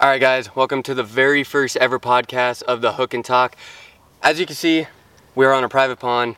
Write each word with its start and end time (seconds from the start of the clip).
All 0.00 0.08
right, 0.08 0.20
guys, 0.20 0.54
welcome 0.54 0.84
to 0.84 0.94
the 0.94 1.02
very 1.02 1.42
first 1.42 1.76
ever 1.76 1.98
podcast 1.98 2.62
of 2.62 2.82
the 2.82 2.92
Hook 2.92 3.14
and 3.14 3.24
Talk. 3.24 3.56
As 4.22 4.38
you 4.38 4.46
can 4.46 4.54
see, 4.54 4.86
we're 5.34 5.52
on 5.52 5.64
a 5.64 5.68
private 5.68 5.98
pond. 5.98 6.36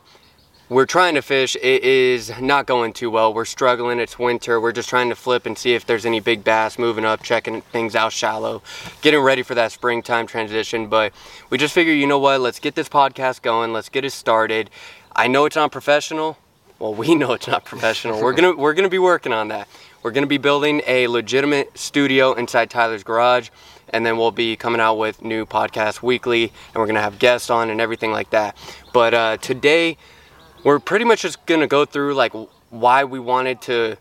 We're 0.67 0.87
trying 0.87 1.13
to 1.13 1.21
fish. 1.21 1.55
It 1.61 1.83
is 1.83 2.31
not 2.41 2.65
going 2.65 2.91
too 2.91 3.11
well. 3.11 3.31
We're 3.31 3.45
struggling. 3.45 3.99
It's 3.99 4.17
winter. 4.17 4.59
We're 4.59 4.71
just 4.71 4.89
trying 4.89 5.09
to 5.09 5.15
flip 5.15 5.45
and 5.45 5.55
see 5.55 5.75
if 5.75 5.85
there's 5.85 6.07
any 6.07 6.19
big 6.19 6.43
bass 6.43 6.79
moving 6.79 7.05
up, 7.05 7.21
checking 7.21 7.61
things 7.61 7.95
out 7.95 8.13
shallow, 8.13 8.63
getting 9.03 9.19
ready 9.19 9.43
for 9.43 9.53
that 9.53 9.71
springtime 9.71 10.25
transition. 10.25 10.87
But 10.87 11.13
we 11.51 11.59
just 11.59 11.75
figured, 11.75 11.99
you 11.99 12.07
know 12.07 12.17
what? 12.17 12.41
Let's 12.41 12.57
get 12.57 12.73
this 12.73 12.89
podcast 12.89 13.43
going. 13.43 13.73
Let's 13.73 13.89
get 13.89 14.03
it 14.03 14.11
started. 14.11 14.71
I 15.15 15.27
know 15.27 15.45
it's 15.45 15.55
not 15.55 15.71
professional. 15.71 16.39
Well, 16.79 16.95
we 16.95 17.13
know 17.13 17.33
it's 17.33 17.47
not 17.47 17.63
professional. 17.63 18.19
We're 18.19 18.33
gonna 18.33 18.55
we're 18.55 18.73
gonna 18.73 18.89
be 18.89 18.97
working 18.97 19.33
on 19.33 19.49
that. 19.49 19.67
We're 20.03 20.11
going 20.11 20.23
to 20.23 20.27
be 20.27 20.39
building 20.39 20.81
a 20.87 21.07
legitimate 21.07 21.77
studio 21.77 22.33
inside 22.33 22.71
Tyler's 22.71 23.03
garage, 23.03 23.49
and 23.89 24.03
then 24.03 24.17
we'll 24.17 24.31
be 24.31 24.55
coming 24.55 24.81
out 24.81 24.95
with 24.95 25.21
new 25.21 25.45
podcasts 25.45 26.01
weekly, 26.01 26.45
and 26.45 26.75
we're 26.75 26.87
going 26.87 26.95
to 26.95 27.01
have 27.01 27.19
guests 27.19 27.51
on 27.51 27.69
and 27.69 27.79
everything 27.79 28.11
like 28.11 28.31
that. 28.31 28.57
But 28.93 29.13
uh, 29.13 29.37
today, 29.37 29.97
we're 30.63 30.79
pretty 30.79 31.05
much 31.05 31.21
just 31.21 31.45
going 31.45 31.61
to 31.61 31.67
go 31.67 31.85
through 31.85 32.15
like 32.15 32.33
why 32.71 33.03
we 33.03 33.19
wanted 33.19 33.61
to 33.63 33.97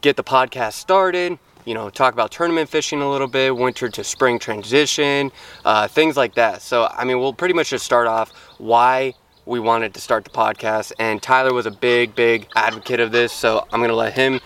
get 0.00 0.16
the 0.16 0.24
podcast 0.24 0.72
started. 0.72 1.38
You 1.64 1.74
know, 1.74 1.90
talk 1.90 2.12
about 2.12 2.32
tournament 2.32 2.68
fishing 2.68 3.00
a 3.00 3.08
little 3.08 3.28
bit, 3.28 3.56
winter 3.56 3.88
to 3.88 4.02
spring 4.02 4.40
transition, 4.40 5.30
uh, 5.64 5.86
things 5.86 6.16
like 6.16 6.34
that. 6.34 6.62
So, 6.62 6.88
I 6.92 7.04
mean, 7.04 7.20
we'll 7.20 7.32
pretty 7.32 7.54
much 7.54 7.70
just 7.70 7.84
start 7.84 8.08
off 8.08 8.32
why 8.58 9.14
we 9.46 9.60
wanted 9.60 9.94
to 9.94 10.00
start 10.00 10.24
the 10.24 10.30
podcast. 10.30 10.92
And 10.98 11.22
Tyler 11.22 11.52
was 11.54 11.66
a 11.66 11.70
big, 11.70 12.14
big 12.14 12.48
advocate 12.56 13.00
of 13.00 13.12
this. 13.12 13.32
So 13.32 13.66
I'm 13.72 13.80
going 13.80 13.90
to 13.90 13.96
let 13.96 14.12
him 14.12 14.40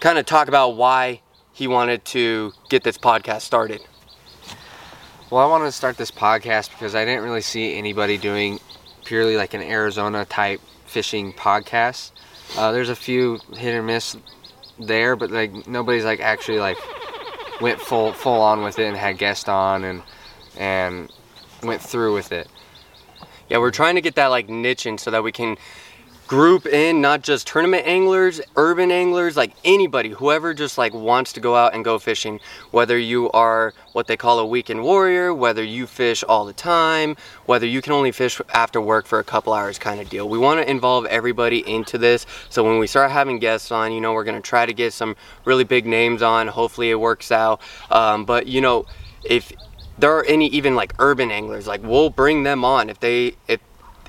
kind 0.00 0.18
of 0.18 0.26
talk 0.26 0.48
about 0.48 0.76
why 0.76 1.20
he 1.52 1.66
wanted 1.66 2.04
to 2.06 2.52
get 2.68 2.84
this 2.84 2.98
podcast 2.98 3.42
started. 3.42 3.80
Well, 5.30 5.44
I 5.44 5.50
wanted 5.50 5.64
to 5.64 5.72
start 5.72 5.96
this 5.96 6.10
podcast 6.10 6.70
because 6.70 6.94
I 6.94 7.04
didn't 7.04 7.24
really 7.24 7.40
see 7.40 7.76
anybody 7.76 8.18
doing 8.18 8.60
purely 9.04 9.36
like 9.36 9.54
an 9.54 9.62
Arizona 9.62 10.24
type 10.24 10.60
fishing 10.84 11.32
podcast. 11.32 12.12
Uh, 12.56 12.72
there's 12.72 12.90
a 12.90 12.94
few 12.94 13.38
hit 13.54 13.74
or 13.74 13.82
miss 13.82 14.16
there, 14.78 15.16
but 15.16 15.30
like 15.30 15.66
nobody's 15.66 16.04
like 16.04 16.20
actually 16.20 16.58
like 16.58 16.78
went 17.60 17.80
full 17.80 18.12
full 18.12 18.40
on 18.40 18.62
with 18.62 18.78
it 18.78 18.86
and 18.86 18.96
had 18.96 19.18
guests 19.18 19.48
on 19.48 19.82
and 19.84 20.02
and 20.56 21.10
went 21.62 21.80
through 21.82 22.14
with 22.14 22.32
it. 22.32 22.48
Yeah, 23.48 23.58
we're 23.58 23.70
trying 23.70 23.94
to 23.94 24.00
get 24.00 24.16
that 24.16 24.26
like 24.28 24.48
niche 24.48 24.86
in 24.86 24.98
so 24.98 25.10
that 25.10 25.22
we 25.22 25.32
can 25.32 25.56
group 26.26 26.66
in 26.66 27.00
not 27.00 27.22
just 27.22 27.46
tournament 27.46 27.86
anglers, 27.86 28.40
urban 28.56 28.90
anglers, 28.90 29.36
like 29.36 29.52
anybody, 29.64 30.10
whoever 30.10 30.52
just 30.54 30.76
like 30.76 30.92
wants 30.92 31.32
to 31.34 31.40
go 31.40 31.54
out 31.54 31.74
and 31.74 31.84
go 31.84 31.98
fishing. 31.98 32.40
Whether 32.72 32.98
you 32.98 33.30
are 33.30 33.74
what 33.92 34.06
they 34.06 34.16
call 34.16 34.38
a 34.38 34.46
weekend 34.46 34.82
warrior, 34.82 35.32
whether 35.32 35.62
you 35.62 35.86
fish 35.86 36.24
all 36.24 36.44
the 36.44 36.52
time, 36.52 37.16
whether 37.46 37.66
you 37.66 37.80
can 37.80 37.92
only 37.92 38.12
fish 38.12 38.40
after 38.52 38.80
work 38.80 39.06
for 39.06 39.18
a 39.18 39.24
couple 39.24 39.52
hours 39.52 39.78
kind 39.78 40.00
of 40.00 40.08
deal. 40.08 40.28
We 40.28 40.38
want 40.38 40.60
to 40.60 40.68
involve 40.68 41.06
everybody 41.06 41.68
into 41.68 41.96
this. 41.98 42.26
So 42.50 42.64
when 42.64 42.78
we 42.78 42.86
start 42.86 43.10
having 43.10 43.38
guests 43.38 43.70
on, 43.70 43.92
you 43.92 44.00
know, 44.00 44.12
we're 44.12 44.24
going 44.24 44.40
to 44.40 44.46
try 44.46 44.66
to 44.66 44.74
get 44.74 44.92
some 44.92 45.16
really 45.44 45.64
big 45.64 45.86
names 45.86 46.22
on. 46.22 46.48
Hopefully 46.48 46.90
it 46.90 47.00
works 47.00 47.30
out. 47.30 47.60
Um, 47.90 48.24
but 48.24 48.46
you 48.46 48.60
know, 48.60 48.86
if 49.24 49.52
there 49.98 50.16
are 50.16 50.24
any 50.24 50.48
even 50.48 50.74
like 50.74 50.92
urban 50.98 51.30
anglers, 51.30 51.66
like 51.66 51.82
we'll 51.82 52.10
bring 52.10 52.42
them 52.42 52.64
on 52.64 52.90
if 52.90 53.00
they 53.00 53.36
if 53.48 53.60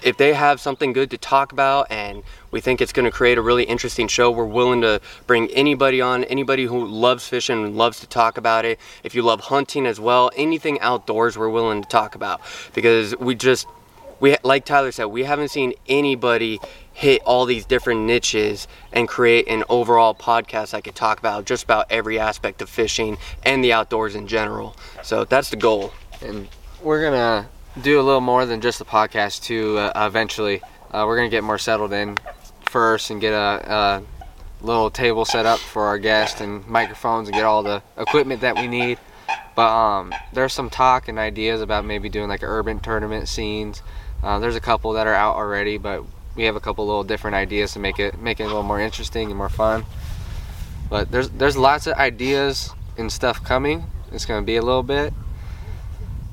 if 0.03 0.17
they 0.17 0.33
have 0.33 0.59
something 0.59 0.93
good 0.93 1.09
to 1.11 1.17
talk 1.17 1.51
about 1.51 1.91
and 1.91 2.23
we 2.51 2.61
think 2.61 2.81
it's 2.81 2.93
going 2.93 3.05
to 3.05 3.11
create 3.11 3.37
a 3.37 3.41
really 3.41 3.63
interesting 3.63 4.07
show, 4.07 4.31
we're 4.31 4.45
willing 4.45 4.81
to 4.81 5.01
bring 5.25 5.49
anybody 5.51 6.01
on, 6.01 6.23
anybody 6.25 6.65
who 6.65 6.85
loves 6.85 7.27
fishing 7.27 7.63
and 7.63 7.77
loves 7.77 7.99
to 7.99 8.07
talk 8.07 8.37
about 8.37 8.65
it. 8.65 8.79
If 9.03 9.15
you 9.15 9.21
love 9.21 9.41
hunting 9.41 9.85
as 9.85 9.99
well, 9.99 10.31
anything 10.35 10.79
outdoors, 10.79 11.37
we're 11.37 11.49
willing 11.49 11.81
to 11.81 11.87
talk 11.89 12.15
about 12.15 12.41
because 12.73 13.15
we 13.17 13.35
just 13.35 13.67
we 14.19 14.35
like 14.43 14.65
Tyler 14.65 14.91
said, 14.91 15.05
we 15.05 15.23
haven't 15.23 15.49
seen 15.49 15.73
anybody 15.87 16.59
hit 16.93 17.21
all 17.25 17.45
these 17.45 17.65
different 17.65 18.01
niches 18.01 18.67
and 18.91 19.07
create 19.07 19.47
an 19.47 19.63
overall 19.69 20.15
podcast 20.15 20.73
I 20.73 20.81
could 20.81 20.95
talk 20.95 21.19
about 21.19 21.45
just 21.45 21.63
about 21.63 21.85
every 21.91 22.17
aspect 22.17 22.61
of 22.61 22.69
fishing 22.69 23.17
and 23.45 23.63
the 23.63 23.73
outdoors 23.73 24.15
in 24.15 24.27
general. 24.27 24.75
So 25.03 25.23
that's 25.23 25.51
the 25.51 25.57
goal. 25.57 25.93
And 26.21 26.47
we're 26.81 27.03
gonna 27.03 27.49
do 27.81 27.99
a 27.99 28.03
little 28.03 28.21
more 28.21 28.45
than 28.45 28.61
just 28.61 28.79
the 28.79 28.85
podcast 28.85 29.43
too. 29.43 29.77
Uh, 29.77 29.91
eventually, 30.07 30.61
uh, 30.91 31.03
we're 31.05 31.17
gonna 31.17 31.29
get 31.29 31.43
more 31.43 31.57
settled 31.57 31.93
in 31.93 32.17
first 32.61 33.09
and 33.09 33.21
get 33.21 33.33
a, 33.33 33.73
a, 33.73 34.03
little 34.59 34.89
table 34.89 35.23
set 35.23 35.45
up 35.45 35.59
for 35.59 35.83
our 35.85 35.99
guests 35.99 36.41
and 36.41 36.67
microphones 36.67 37.27
and 37.27 37.35
get 37.35 37.45
all 37.45 37.61
the 37.61 37.81
equipment 37.95 38.41
that 38.41 38.55
we 38.55 38.67
need. 38.67 38.97
But 39.55 39.69
um, 39.69 40.13
there's 40.33 40.53
some 40.53 40.69
talk 40.69 41.07
and 41.07 41.19
ideas 41.19 41.61
about 41.61 41.85
maybe 41.85 42.09
doing 42.09 42.27
like 42.27 42.41
urban 42.43 42.79
tournament 42.79 43.27
scenes. 43.27 43.83
Uh, 44.23 44.39
there's 44.39 44.55
a 44.55 44.59
couple 44.59 44.93
that 44.93 45.05
are 45.05 45.13
out 45.13 45.35
already, 45.35 45.77
but 45.77 46.03
we 46.35 46.43
have 46.45 46.55
a 46.55 46.59
couple 46.59 46.85
little 46.87 47.03
different 47.03 47.35
ideas 47.35 47.73
to 47.73 47.79
make 47.79 47.99
it 47.99 48.19
make 48.19 48.39
it 48.39 48.43
a 48.43 48.47
little 48.47 48.63
more 48.63 48.79
interesting 48.79 49.29
and 49.29 49.37
more 49.37 49.49
fun. 49.49 49.85
But 50.89 51.11
there's 51.11 51.29
there's 51.29 51.57
lots 51.57 51.87
of 51.87 51.93
ideas 51.95 52.71
and 52.97 53.11
stuff 53.11 53.43
coming. 53.43 53.85
It's 54.11 54.25
gonna 54.25 54.45
be 54.45 54.55
a 54.55 54.61
little 54.61 54.83
bit, 54.83 55.13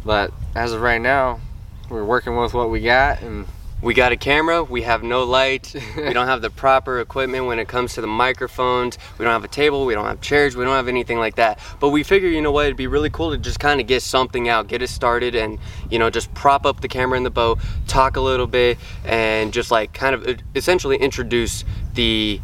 but 0.05 0.33
as 0.55 0.73
of 0.73 0.81
right 0.81 1.01
now, 1.01 1.41
we're 1.89 2.05
working 2.05 2.37
with 2.37 2.55
what 2.55 2.71
we 2.71 2.81
got 2.81 3.23
and 3.23 3.47
we 3.85 3.93
got 3.93 4.13
a 4.13 4.17
camera, 4.17 4.65
we 4.65 4.81
have 4.83 5.03
no 5.03 5.25
light, 5.25 5.75
we 5.97 6.15
don't 6.15 6.27
have 6.27 6.41
the 6.41 6.49
proper 6.49 7.01
equipment 7.01 7.45
when 7.45 7.59
it 7.59 7.69
comes 7.69 7.95
to 7.95 8.01
the 8.01 8.07
microphones, 8.07 8.97
we 9.19 9.25
don't 9.25 9.33
have 9.33 9.45
a 9.45 9.49
table, 9.49 9.85
we 9.85 9.93
don't 9.93 10.07
have 10.07 10.23
chairs, 10.23 10.57
we 10.57 10.65
don't 10.65 10.75
have 10.75 10.89
anything 10.89 11.19
like 11.19 11.35
that. 11.37 11.59
But 11.81 11.91
we 11.91 12.03
figure, 12.03 12.29
you 12.29 12.41
know 12.41 12.51
what, 12.51 12.65
it'd 12.65 12.79
be 12.79 12.87
really 12.87 13.11
cool 13.11 13.31
to 13.33 13.37
just 13.37 13.61
kind 13.61 13.83
of 13.83 13.87
get 13.87 14.03
something 14.03 14.49
out, 14.49 14.69
get 14.69 14.81
it 14.81 14.89
started, 14.89 15.35
and, 15.35 15.59
you 15.91 15.99
know, 15.99 16.09
just 16.09 16.33
prop 16.33 16.65
up 16.65 16.81
the 16.81 16.89
camera 16.89 17.19
in 17.19 17.25
the 17.25 17.31
boat, 17.31 17.59
talk 17.87 18.17
a 18.17 18.21
little 18.23 18.47
bit, 18.47 18.79
and 19.05 19.53
just 19.53 19.71
like 19.71 19.93
kind 19.93 20.15
of 20.15 20.27
uh, 20.27 20.35
essentially 20.55 20.97
introduce 20.97 21.65
the 21.93 22.41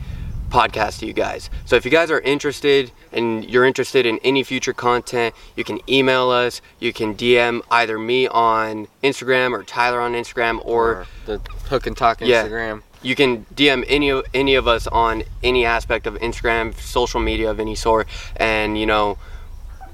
podcast 0.50 0.98
to 0.98 1.06
you 1.06 1.14
guys. 1.14 1.48
So 1.64 1.76
if 1.76 1.86
you 1.86 1.90
guys 1.90 2.10
are 2.10 2.20
interested 2.20 2.92
and 3.12 3.48
you're 3.48 3.64
interested 3.64 4.06
in 4.06 4.18
any 4.18 4.42
future 4.42 4.72
content, 4.72 5.34
you 5.56 5.64
can 5.64 5.80
email 5.88 6.30
us. 6.30 6.60
You 6.78 6.92
can 6.92 7.14
DM 7.14 7.62
either 7.70 7.98
me 7.98 8.26
on 8.28 8.88
Instagram 9.02 9.52
or 9.52 9.64
Tyler 9.64 10.00
on 10.00 10.12
Instagram 10.12 10.60
or, 10.64 10.90
or 10.90 11.06
the 11.26 11.38
Hook 11.68 11.86
and 11.86 11.96
Talk 11.96 12.20
yeah, 12.20 12.44
Instagram. 12.44 12.82
You 13.02 13.14
can 13.14 13.46
DM 13.54 13.84
any 13.88 14.10
of 14.10 14.24
any 14.34 14.54
of 14.54 14.68
us 14.68 14.86
on 14.86 15.22
any 15.42 15.64
aspect 15.64 16.06
of 16.06 16.14
Instagram, 16.14 16.74
social 16.74 17.20
media 17.20 17.50
of 17.50 17.58
any 17.58 17.74
sort, 17.74 18.08
and 18.36 18.78
you 18.78 18.86
know, 18.86 19.18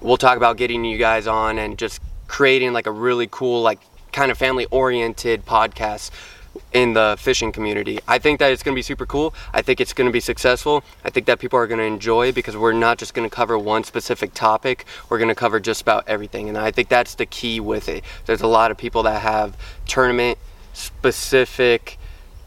we'll 0.00 0.16
talk 0.16 0.37
about 0.37 0.56
getting 0.56 0.84
you 0.84 0.98
guys 0.98 1.27
on 1.27 1.59
and 1.59 1.78
just 1.78 2.00
creating 2.27 2.72
like 2.72 2.87
a 2.87 2.93
really 2.93 3.28
cool, 3.31 3.62
like 3.62 3.81
kind 4.12 4.31
of 4.31 4.38
family 4.38 4.66
oriented 4.71 5.44
podcast 5.44 6.10
in 6.72 6.94
the 6.94 7.17
fishing 7.19 7.53
community. 7.53 7.99
I 8.06 8.19
think 8.19 8.39
that 8.41 8.53
it's 8.53 8.62
going 8.62 8.75
to 8.75 8.78
be 8.78 8.83
super 8.83 9.06
cool. 9.06 9.34
I 9.53 9.62
think 9.62 9.81
it's 9.81 9.93
going 9.93 10.06
to 10.06 10.12
be 10.12 10.21
successful. 10.21 10.84
I 11.05 11.11
think 11.11 11.27
that 11.27 11.39
people 11.39 11.59
are 11.59 11.67
going 11.67 11.78
to 11.78 11.84
enjoy 11.84 12.33
because 12.33 12.56
we're 12.56 12.72
not 12.72 12.99
just 12.99 13.15
going 13.15 13.28
to 13.28 13.34
cover 13.34 13.59
one 13.59 13.84
specific 13.84 14.34
topic. 14.34 14.84
We're 15.09 15.19
going 15.19 15.28
to 15.28 15.34
cover 15.34 15.61
just 15.61 15.83
about 15.83 16.09
everything. 16.09 16.49
And 16.49 16.59
I 16.59 16.71
think 16.71 16.89
that's 16.89 17.15
the 17.15 17.27
key 17.27 17.61
with 17.61 17.89
it. 17.89 18.05
There's 18.27 18.43
a 18.43 18.47
lot 18.47 18.71
of 18.71 18.77
people 18.77 19.03
that 19.05 19.22
have 19.22 19.56
tournament 19.87 20.39
specific 20.72 21.99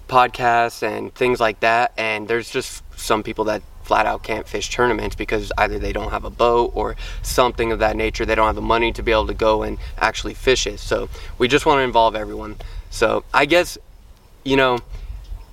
podcasts 0.07 0.83
and 0.83 1.13
things 1.13 1.39
like 1.39 1.59
that. 1.61 1.93
And 1.97 2.27
there's 2.27 2.49
just 2.49 2.83
some 2.99 3.23
people 3.23 3.45
that 3.45 3.61
flat 3.89 4.05
out 4.05 4.21
can't 4.21 4.47
fish 4.47 4.69
tournaments 4.69 5.15
because 5.15 5.51
either 5.57 5.79
they 5.79 5.91
don't 5.91 6.11
have 6.11 6.23
a 6.23 6.29
boat 6.29 6.71
or 6.75 6.95
something 7.23 7.71
of 7.71 7.79
that 7.79 7.95
nature. 7.95 8.23
They 8.23 8.35
don't 8.35 8.45
have 8.45 8.55
the 8.55 8.61
money 8.61 8.91
to 8.91 9.01
be 9.01 9.11
able 9.11 9.25
to 9.25 9.33
go 9.33 9.63
and 9.63 9.79
actually 9.97 10.35
fish 10.35 10.67
it. 10.67 10.79
So 10.79 11.09
we 11.39 11.47
just 11.47 11.65
want 11.65 11.79
to 11.79 11.83
involve 11.83 12.15
everyone. 12.15 12.57
So 12.91 13.23
I 13.33 13.45
guess 13.45 13.79
you 14.43 14.55
know, 14.55 14.79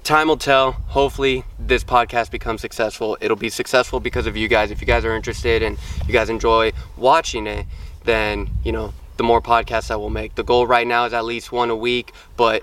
time 0.04 0.28
will 0.28 0.36
tell. 0.36 0.72
Hopefully, 0.72 1.44
this 1.58 1.84
podcast 1.84 2.30
becomes 2.30 2.60
successful. 2.60 3.18
It'll 3.20 3.36
be 3.36 3.48
successful 3.48 4.00
because 4.00 4.26
of 4.26 4.36
you 4.36 4.48
guys. 4.48 4.70
If 4.70 4.80
you 4.80 4.86
guys 4.86 5.04
are 5.04 5.14
interested 5.14 5.62
and 5.62 5.78
you 6.06 6.12
guys 6.12 6.30
enjoy 6.30 6.72
watching 6.96 7.46
it, 7.46 7.66
then, 8.04 8.48
you 8.64 8.72
know, 8.72 8.94
the 9.16 9.24
more 9.24 9.40
podcasts 9.40 9.90
I 9.90 9.96
will 9.96 10.10
make. 10.10 10.34
The 10.34 10.44
goal 10.44 10.66
right 10.66 10.86
now 10.86 11.06
is 11.06 11.12
at 11.12 11.24
least 11.24 11.50
one 11.50 11.70
a 11.70 11.76
week, 11.76 12.12
but 12.36 12.62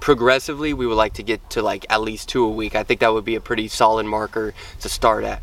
progressively, 0.00 0.74
we 0.74 0.86
would 0.86 0.96
like 0.96 1.14
to 1.14 1.22
get 1.22 1.48
to 1.50 1.62
like 1.62 1.86
at 1.88 2.00
least 2.00 2.28
two 2.28 2.44
a 2.44 2.50
week. 2.50 2.74
I 2.74 2.82
think 2.82 3.00
that 3.00 3.12
would 3.12 3.24
be 3.24 3.36
a 3.36 3.40
pretty 3.40 3.68
solid 3.68 4.06
marker 4.06 4.54
to 4.80 4.88
start 4.88 5.24
at. 5.24 5.42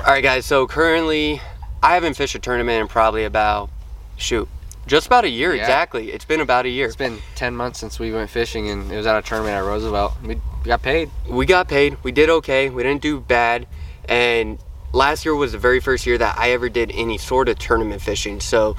All 0.00 0.06
right, 0.06 0.22
guys, 0.22 0.44
so 0.44 0.66
currently, 0.66 1.40
I 1.82 1.94
haven't 1.94 2.14
fished 2.14 2.34
a 2.34 2.38
tournament 2.38 2.80
in 2.80 2.88
probably 2.88 3.24
about, 3.24 3.70
shoot, 4.16 4.48
just 4.86 5.06
about 5.06 5.24
a 5.24 5.28
year, 5.28 5.54
yeah. 5.54 5.62
exactly. 5.62 6.12
It's 6.12 6.24
been 6.24 6.40
about 6.40 6.66
a 6.66 6.68
year. 6.68 6.86
It's 6.86 6.96
been 6.96 7.18
10 7.36 7.56
months 7.56 7.78
since 7.78 7.98
we 7.98 8.12
went 8.12 8.30
fishing, 8.30 8.68
and 8.68 8.90
it 8.90 8.96
was 8.96 9.06
at 9.06 9.16
a 9.16 9.22
tournament 9.22 9.54
at 9.54 9.64
Roosevelt. 9.64 10.14
We 10.22 10.40
got 10.64 10.82
paid. 10.82 11.10
We 11.28 11.46
got 11.46 11.68
paid. 11.68 11.96
We 12.02 12.12
did 12.12 12.28
okay. 12.30 12.70
We 12.70 12.82
didn't 12.82 13.02
do 13.02 13.20
bad. 13.20 13.66
And 14.08 14.58
last 14.92 15.24
year 15.24 15.34
was 15.34 15.52
the 15.52 15.58
very 15.58 15.80
first 15.80 16.06
year 16.06 16.18
that 16.18 16.38
I 16.38 16.50
ever 16.50 16.68
did 16.68 16.90
any 16.92 17.18
sort 17.18 17.48
of 17.48 17.58
tournament 17.58 18.02
fishing. 18.02 18.40
So 18.40 18.76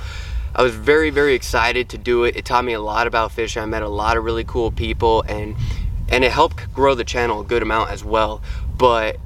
I 0.55 0.63
was 0.63 0.73
very, 0.73 1.09
very 1.09 1.33
excited 1.33 1.89
to 1.89 1.97
do 1.97 2.23
it. 2.23 2.35
It 2.35 2.45
taught 2.45 2.63
me 2.63 2.73
a 2.73 2.79
lot 2.79 3.07
about 3.07 3.31
fishing. 3.31 3.61
I 3.61 3.65
met 3.65 3.83
a 3.83 3.89
lot 3.89 4.15
of 4.15 4.23
really 4.23 4.45
cool 4.45 4.71
people, 4.71 5.23
and 5.27 5.55
and 6.07 6.23
it 6.23 6.31
helped 6.31 6.71
grow 6.73 6.95
the 6.95 7.03
channel 7.03 7.41
a 7.41 7.43
good 7.43 7.61
amount 7.61 7.91
as 7.91 8.03
well. 8.03 8.41
But 8.77 9.17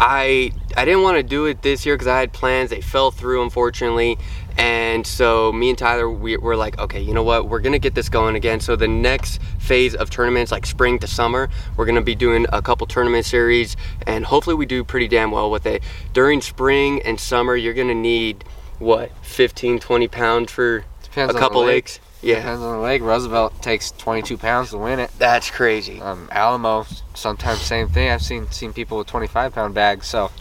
I 0.00 0.52
I 0.76 0.84
didn't 0.84 1.02
want 1.02 1.18
to 1.18 1.22
do 1.22 1.44
it 1.46 1.62
this 1.62 1.84
year 1.84 1.94
because 1.94 2.06
I 2.06 2.20
had 2.20 2.32
plans. 2.32 2.70
They 2.70 2.80
fell 2.80 3.10
through, 3.10 3.42
unfortunately. 3.42 4.18
And 4.58 5.06
so 5.06 5.52
me 5.52 5.68
and 5.70 5.78
Tyler, 5.78 6.10
we 6.10 6.36
were 6.36 6.56
like, 6.56 6.78
okay, 6.78 7.00
you 7.00 7.14
know 7.14 7.22
what? 7.22 7.48
We're 7.48 7.60
gonna 7.60 7.78
get 7.78 7.94
this 7.94 8.08
going 8.08 8.34
again. 8.34 8.58
So 8.60 8.74
the 8.74 8.88
next 8.88 9.40
phase 9.60 9.94
of 9.94 10.10
tournaments, 10.10 10.50
like 10.50 10.66
spring 10.66 10.98
to 10.98 11.06
summer, 11.06 11.48
we're 11.76 11.86
gonna 11.86 12.02
be 12.02 12.16
doing 12.16 12.44
a 12.52 12.60
couple 12.60 12.86
tournament 12.86 13.24
series, 13.24 13.76
and 14.06 14.24
hopefully 14.26 14.56
we 14.56 14.66
do 14.66 14.82
pretty 14.82 15.06
damn 15.06 15.30
well 15.30 15.50
with 15.50 15.64
it. 15.64 15.82
During 16.12 16.40
spring 16.40 17.00
and 17.02 17.20
summer, 17.20 17.54
you're 17.54 17.74
gonna 17.74 17.94
need 17.94 18.44
what 18.80 19.12
15, 19.24 19.78
20 19.78 20.08
pounds 20.08 20.50
for 20.52 20.84
Depends 21.04 21.34
a 21.34 21.38
couple 21.38 21.64
lakes. 21.64 22.00
Yeah, 22.20 22.36
Depends 22.36 22.62
on 22.62 22.72
the 22.76 22.82
lake. 22.82 23.00
Roosevelt 23.02 23.62
takes 23.62 23.92
22 23.92 24.38
pounds 24.38 24.70
to 24.70 24.78
win 24.78 24.98
it. 24.98 25.10
that's 25.18 25.50
crazy. 25.50 26.00
Um, 26.00 26.28
Alamo, 26.32 26.84
sometimes 27.14 27.60
same 27.60 27.88
thing. 27.88 28.10
I've 28.10 28.22
seen 28.22 28.50
seen 28.50 28.72
people 28.72 28.98
with 28.98 29.06
25 29.06 29.54
pound 29.54 29.74
bags. 29.74 30.08
So, 30.08 30.32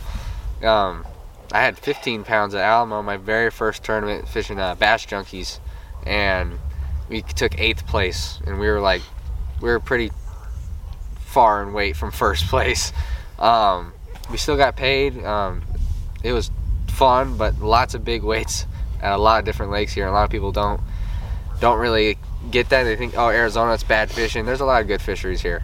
um, 0.64 1.06
I 1.52 1.62
had 1.62 1.78
15 1.78 2.24
pounds 2.24 2.54
at 2.56 2.62
Alamo 2.62 3.02
my 3.02 3.18
very 3.18 3.50
first 3.50 3.84
tournament 3.84 4.28
fishing 4.28 4.60
uh, 4.60 4.76
Bass 4.76 5.06
Junkies, 5.06 5.60
and 6.06 6.60
we 7.10 7.22
took 7.22 7.58
eighth 7.60 7.88
place, 7.88 8.40
and 8.46 8.60
we 8.60 8.68
were 8.68 8.82
like, 8.82 9.02
we 9.62 9.70
were 9.70 9.80
pretty 9.80 10.12
far 11.20 11.64
in 11.64 11.74
weight 11.74 11.96
from 11.96 12.12
first 12.26 12.48
place. 12.48 12.92
Um, 13.40 13.94
we 14.30 14.38
still 14.38 14.58
got 14.58 14.76
paid. 14.76 15.24
Um, 15.24 15.62
it 16.24 16.34
was 16.34 16.52
fun, 16.88 17.38
but 17.38 17.60
lots 17.60 17.94
of 17.94 18.04
big 18.04 18.24
weights 18.24 18.66
at 19.02 19.14
a 19.14 19.18
lot 19.18 19.40
of 19.40 19.46
different 19.46 19.72
lakes 19.72 19.94
here. 19.94 20.08
A 20.08 20.12
lot 20.12 20.24
of 20.24 20.30
people 20.30 20.52
don't 20.52 20.82
don't 21.60 21.80
really 21.80 22.18
get 22.52 22.70
that. 22.70 22.84
They 22.84 22.96
think, 22.96 23.14
oh, 23.18 23.30
Arizona, 23.30 23.74
it's 23.74 23.84
bad 23.84 24.12
fishing. 24.12 24.46
There's 24.46 24.62
a 24.62 24.66
lot 24.66 24.82
of 24.82 24.88
good 24.88 25.02
fisheries 25.02 25.42
here. 25.42 25.64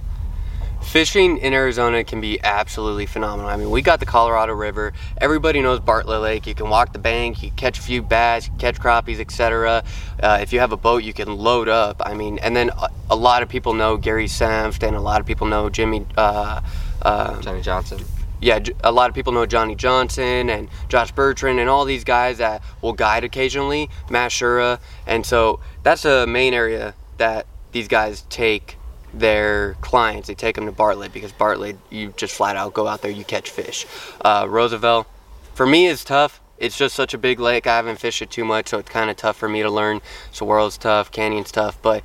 Fishing 0.84 1.40
in 1.40 1.54
Arizona 1.54 2.04
can 2.04 2.22
be 2.22 2.40
absolutely 2.44 3.06
phenomenal. 3.08 3.50
I 3.50 3.58
mean, 3.58 3.72
we 3.72 3.82
got 3.82 4.00
the 4.00 4.06
Colorado 4.06 4.54
River. 4.54 4.94
Everybody 5.20 5.62
knows 5.62 5.80
Bartlett 5.80 6.22
Lake. 6.22 6.46
You 6.46 6.54
can 6.54 6.70
walk 6.70 6.94
the 6.94 7.00
bank, 7.00 7.42
you 7.42 7.50
catch 7.52 7.80
a 7.80 7.82
few 7.82 8.04
bass, 8.04 8.50
catch 8.60 8.80
crappies, 8.80 9.20
etc. 9.20 9.84
Uh, 10.22 10.38
if 10.42 10.54
you 10.54 10.60
have 10.60 10.72
a 10.72 10.78
boat, 10.78 11.04
you 11.04 11.14
can 11.14 11.36
load 11.36 11.68
up. 11.68 12.02
I 12.06 12.14
mean, 12.14 12.38
and 12.40 12.56
then 12.56 12.70
a, 12.70 12.90
a 13.10 13.16
lot 13.16 13.42
of 13.42 13.50
people 13.50 13.74
know 13.74 13.98
Gary 13.98 14.28
Senft, 14.28 14.86
and 14.86 14.96
a 14.96 15.00
lot 15.02 15.20
of 15.20 15.26
people 15.26 15.48
know 15.48 15.70
Jimmy. 15.70 16.06
Uh, 16.16 16.62
uh, 17.02 17.42
Johnny 17.42 17.62
Johnson. 17.62 18.00
yeah, 18.40 18.60
a 18.84 18.92
lot 18.92 19.10
of 19.10 19.16
people 19.16 19.34
know 19.34 19.46
Johnny 19.46 19.76
Johnson 19.76 20.50
and 20.50 20.70
Josh 20.90 21.12
Bertrand 21.12 21.60
and 21.60 21.70
all 21.70 21.86
these 21.86 22.04
guys 22.04 22.38
that 22.38 22.62
will 22.82 22.94
guide 22.94 23.24
occasionally, 23.24 23.90
Matt 24.10 24.32
Shura. 24.32 24.80
And 25.06 25.26
so 25.26 25.60
that's 25.84 26.06
a 26.06 26.28
main 26.28 26.54
area 26.54 26.94
that 27.18 27.46
these 27.72 27.88
guys 27.88 28.22
take 28.30 28.78
their 29.14 29.76
clients. 29.82 30.28
They 30.28 30.36
take 30.36 30.56
them 30.56 30.66
to 30.66 30.72
Bartlett 30.72 31.14
because 31.14 31.32
Bartlett, 31.32 31.78
you 31.90 32.14
just 32.18 32.36
flat 32.36 32.56
out 32.56 32.74
go 32.74 32.88
out 32.88 33.02
there, 33.02 33.12
you 33.12 33.24
catch 33.24 33.50
fish. 33.50 33.86
Uh, 34.22 34.48
Roosevelt, 34.50 35.08
for 35.54 35.66
me, 35.66 35.86
is 35.86 36.04
tough. 36.04 36.40
It's 36.58 36.78
just 36.78 36.96
such 36.96 37.14
a 37.14 37.18
big 37.18 37.40
lake. 37.40 37.68
I 37.68 37.76
haven't 37.76 38.00
fished 38.00 38.22
it 38.22 38.32
too 38.32 38.46
much, 38.46 38.70
so 38.70 38.80
it's 38.80 38.90
kind 38.90 39.10
of 39.10 39.18
tough 39.18 39.36
for 39.36 39.50
me 39.50 39.62
to 39.62 39.70
learn. 39.70 40.02
Saguaro's 40.32 40.78
tough, 40.78 41.12
Canyon's 41.12 41.52
tough, 41.52 41.78
but 41.82 42.04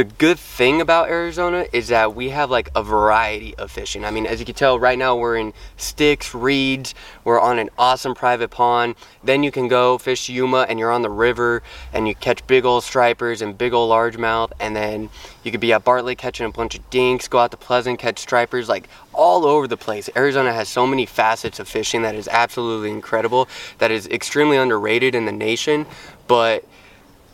the 0.00 0.04
good 0.04 0.38
thing 0.38 0.80
about 0.80 1.10
Arizona 1.10 1.66
is 1.74 1.88
that 1.88 2.14
we 2.14 2.30
have 2.30 2.50
like 2.50 2.70
a 2.74 2.82
variety 2.82 3.54
of 3.56 3.70
fishing. 3.70 4.02
I 4.02 4.10
mean, 4.10 4.24
as 4.24 4.40
you 4.40 4.46
can 4.46 4.54
tell, 4.54 4.78
right 4.78 4.96
now 4.96 5.14
we're 5.14 5.36
in 5.36 5.52
sticks, 5.76 6.34
reeds, 6.34 6.94
we're 7.22 7.38
on 7.38 7.58
an 7.58 7.68
awesome 7.76 8.14
private 8.14 8.48
pond. 8.48 8.94
Then 9.22 9.42
you 9.42 9.52
can 9.52 9.68
go 9.68 9.98
fish 9.98 10.30
Yuma 10.30 10.64
and 10.70 10.78
you're 10.78 10.90
on 10.90 11.02
the 11.02 11.10
river 11.10 11.62
and 11.92 12.08
you 12.08 12.14
catch 12.14 12.46
big 12.46 12.64
old 12.64 12.82
stripers 12.82 13.42
and 13.42 13.58
big 13.58 13.74
old 13.74 13.90
largemouth. 13.90 14.52
And 14.58 14.74
then 14.74 15.10
you 15.44 15.50
could 15.50 15.60
be 15.60 15.74
at 15.74 15.84
Bartlett 15.84 16.16
catching 16.16 16.46
a 16.46 16.50
bunch 16.50 16.78
of 16.78 16.88
dinks, 16.88 17.28
go 17.28 17.36
out 17.36 17.50
to 17.50 17.58
Pleasant, 17.58 17.98
catch 17.98 18.20
stripers, 18.20 18.70
like 18.70 18.88
all 19.12 19.44
over 19.44 19.68
the 19.68 19.76
place. 19.76 20.08
Arizona 20.16 20.50
has 20.54 20.70
so 20.70 20.86
many 20.86 21.04
facets 21.04 21.60
of 21.60 21.68
fishing 21.68 22.00
that 22.00 22.14
is 22.14 22.26
absolutely 22.26 22.90
incredible, 22.90 23.50
that 23.76 23.90
is 23.90 24.06
extremely 24.06 24.56
underrated 24.56 25.14
in 25.14 25.26
the 25.26 25.32
nation. 25.32 25.84
But 26.26 26.64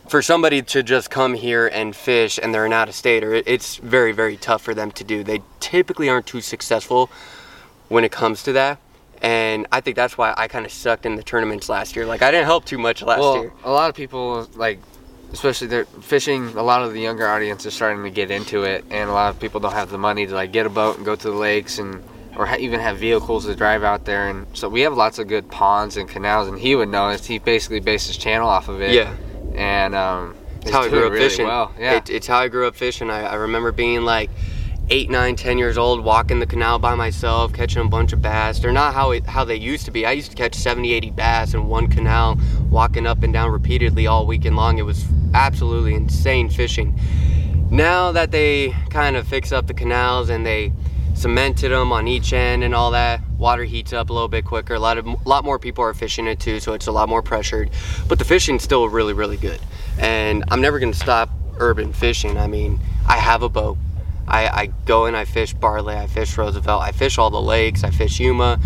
for 0.09 0.21
somebody 0.21 0.61
to 0.61 0.83
just 0.83 1.09
come 1.09 1.33
here 1.33 1.67
and 1.67 1.95
fish 1.95 2.39
and 2.41 2.53
they're 2.53 2.65
an 2.65 2.73
out 2.73 2.89
of 2.89 2.95
stater, 2.95 3.33
it- 3.33 3.47
it's 3.47 3.75
very, 3.77 4.11
very 4.11 4.37
tough 4.37 4.61
for 4.61 4.73
them 4.73 4.91
to 4.91 5.03
do. 5.03 5.23
They 5.23 5.41
typically 5.59 6.09
aren't 6.09 6.25
too 6.25 6.41
successful 6.41 7.09
when 7.89 8.03
it 8.03 8.11
comes 8.11 8.43
to 8.43 8.53
that. 8.53 8.77
And 9.21 9.65
I 9.71 9.81
think 9.81 9.95
that's 9.95 10.17
why 10.17 10.33
I 10.37 10.47
kind 10.47 10.65
of 10.65 10.71
sucked 10.71 11.05
in 11.05 11.15
the 11.15 11.23
tournaments 11.23 11.69
last 11.69 11.95
year. 11.95 12.05
Like, 12.05 12.21
I 12.21 12.29
didn't 12.31 12.45
help 12.45 12.65
too 12.65 12.77
much 12.77 13.01
last 13.01 13.19
well, 13.19 13.37
year. 13.37 13.53
a 13.63 13.71
lot 13.71 13.89
of 13.89 13.95
people 13.95 14.47
like, 14.55 14.79
especially 15.33 15.67
they're 15.67 15.85
fishing. 16.01 16.49
A 16.55 16.61
lot 16.61 16.83
of 16.83 16.93
the 16.93 17.01
younger 17.01 17.27
audience 17.27 17.65
is 17.65 17.73
starting 17.73 18.03
to 18.03 18.11
get 18.11 18.29
into 18.29 18.63
it, 18.63 18.85
and 18.91 19.09
a 19.09 19.13
lot 19.13 19.29
of 19.31 19.39
people 19.39 19.59
don't 19.59 19.73
have 19.73 19.89
the 19.89 19.97
money 19.97 20.27
to 20.27 20.33
like 20.35 20.51
get 20.51 20.65
a 20.67 20.69
boat 20.69 20.97
and 20.97 21.05
go 21.05 21.15
to 21.15 21.29
the 21.31 21.35
lakes 21.35 21.79
and 21.79 22.03
or 22.37 22.47
even 22.57 22.79
have 22.79 22.97
vehicles 22.99 23.45
to 23.47 23.55
drive 23.55 23.83
out 23.83 24.05
there. 24.05 24.27
And 24.29 24.45
so 24.53 24.69
we 24.69 24.81
have 24.81 24.95
lots 24.95 25.17
of 25.17 25.27
good 25.27 25.49
ponds 25.49 25.97
and 25.97 26.07
canals, 26.07 26.47
and 26.47 26.59
he 26.59 26.75
would 26.75 26.87
know 26.89 27.11
this. 27.11 27.25
He 27.25 27.39
basically 27.39 27.79
based 27.79 28.05
his 28.07 28.17
channel 28.17 28.47
off 28.47 28.69
of 28.69 28.79
it. 28.81 28.91
Yeah. 28.93 29.11
And 29.57 29.95
um, 29.95 30.35
It's 30.61 30.71
how 30.71 30.83
I 30.83 30.89
grew 30.89 31.05
up 31.05 31.11
really 31.11 31.29
fishing. 31.29 31.47
Well, 31.47 31.73
yeah. 31.79 31.95
It, 31.95 32.09
it's 32.09 32.27
how 32.27 32.37
I 32.39 32.47
grew 32.47 32.67
up 32.67 32.75
fishing. 32.75 33.09
I, 33.09 33.23
I 33.23 33.35
remember 33.35 33.71
being 33.71 34.03
like 34.03 34.29
eight, 34.89 35.09
nine, 35.09 35.35
ten 35.35 35.57
years 35.57 35.77
old, 35.77 36.03
walking 36.03 36.39
the 36.39 36.45
canal 36.45 36.79
by 36.79 36.95
myself, 36.95 37.51
catching 37.51 37.81
a 37.81 37.87
bunch 37.87 38.13
of 38.13 38.21
bass. 38.21 38.59
They're 38.59 38.71
not 38.71 38.93
how 38.93 39.11
it, 39.11 39.25
how 39.25 39.43
they 39.43 39.55
used 39.55 39.85
to 39.85 39.91
be. 39.91 40.05
I 40.05 40.11
used 40.13 40.29
to 40.31 40.37
catch 40.37 40.55
70, 40.55 40.93
80 40.93 41.11
bass 41.11 41.53
in 41.53 41.67
one 41.67 41.87
canal, 41.87 42.37
walking 42.69 43.05
up 43.05 43.23
and 43.23 43.33
down 43.33 43.51
repeatedly 43.51 44.07
all 44.07 44.25
weekend 44.25 44.55
long. 44.55 44.77
It 44.77 44.83
was 44.83 45.05
absolutely 45.33 45.93
insane 45.93 46.49
fishing. 46.49 46.97
Now 47.69 48.13
that 48.13 48.31
they 48.31 48.73
kind 48.89 49.17
of 49.17 49.27
fix 49.27 49.51
up 49.51 49.67
the 49.67 49.73
canals 49.73 50.29
and 50.29 50.45
they 50.45 50.71
cemented 51.17 51.69
them 51.71 51.91
on 51.91 52.07
each 52.07 52.31
end 52.31 52.63
and 52.63 52.73
all 52.75 52.91
that, 52.91 53.21
water 53.37 53.63
heats 53.63 53.91
up 53.91 54.09
a 54.09 54.13
little 54.13 54.27
bit 54.27 54.45
quicker. 54.45 54.75
A 54.75 54.79
lot 54.79 54.97
of 54.97 55.07
a 55.07 55.15
lot 55.25 55.43
more 55.43 55.59
people 55.59 55.83
are 55.83 55.93
fishing 55.93 56.27
it 56.27 56.39
too, 56.39 56.59
so 56.59 56.73
it's 56.73 56.87
a 56.87 56.91
lot 56.91 57.09
more 57.09 57.21
pressured. 57.21 57.69
But 58.07 58.19
the 58.19 58.25
fishing's 58.25 58.63
still 58.63 58.87
really, 58.87 59.13
really 59.13 59.37
good. 59.37 59.59
And 59.97 60.43
I'm 60.49 60.61
never 60.61 60.79
gonna 60.79 60.93
stop 60.93 61.29
urban 61.59 61.91
fishing. 61.91 62.37
I 62.37 62.47
mean, 62.47 62.79
I 63.07 63.17
have 63.17 63.41
a 63.41 63.49
boat. 63.49 63.77
I, 64.27 64.47
I 64.47 64.65
go 64.85 65.05
and 65.05 65.15
I 65.15 65.25
fish 65.25 65.53
Bartlett, 65.53 65.97
I 65.97 66.07
fish 66.07 66.37
Roosevelt, 66.37 66.81
I 66.81 66.91
fish 66.91 67.17
all 67.17 67.29
the 67.29 67.41
lakes, 67.41 67.83
I 67.83 67.91
fish 67.91 68.19
Yuma. 68.19 68.59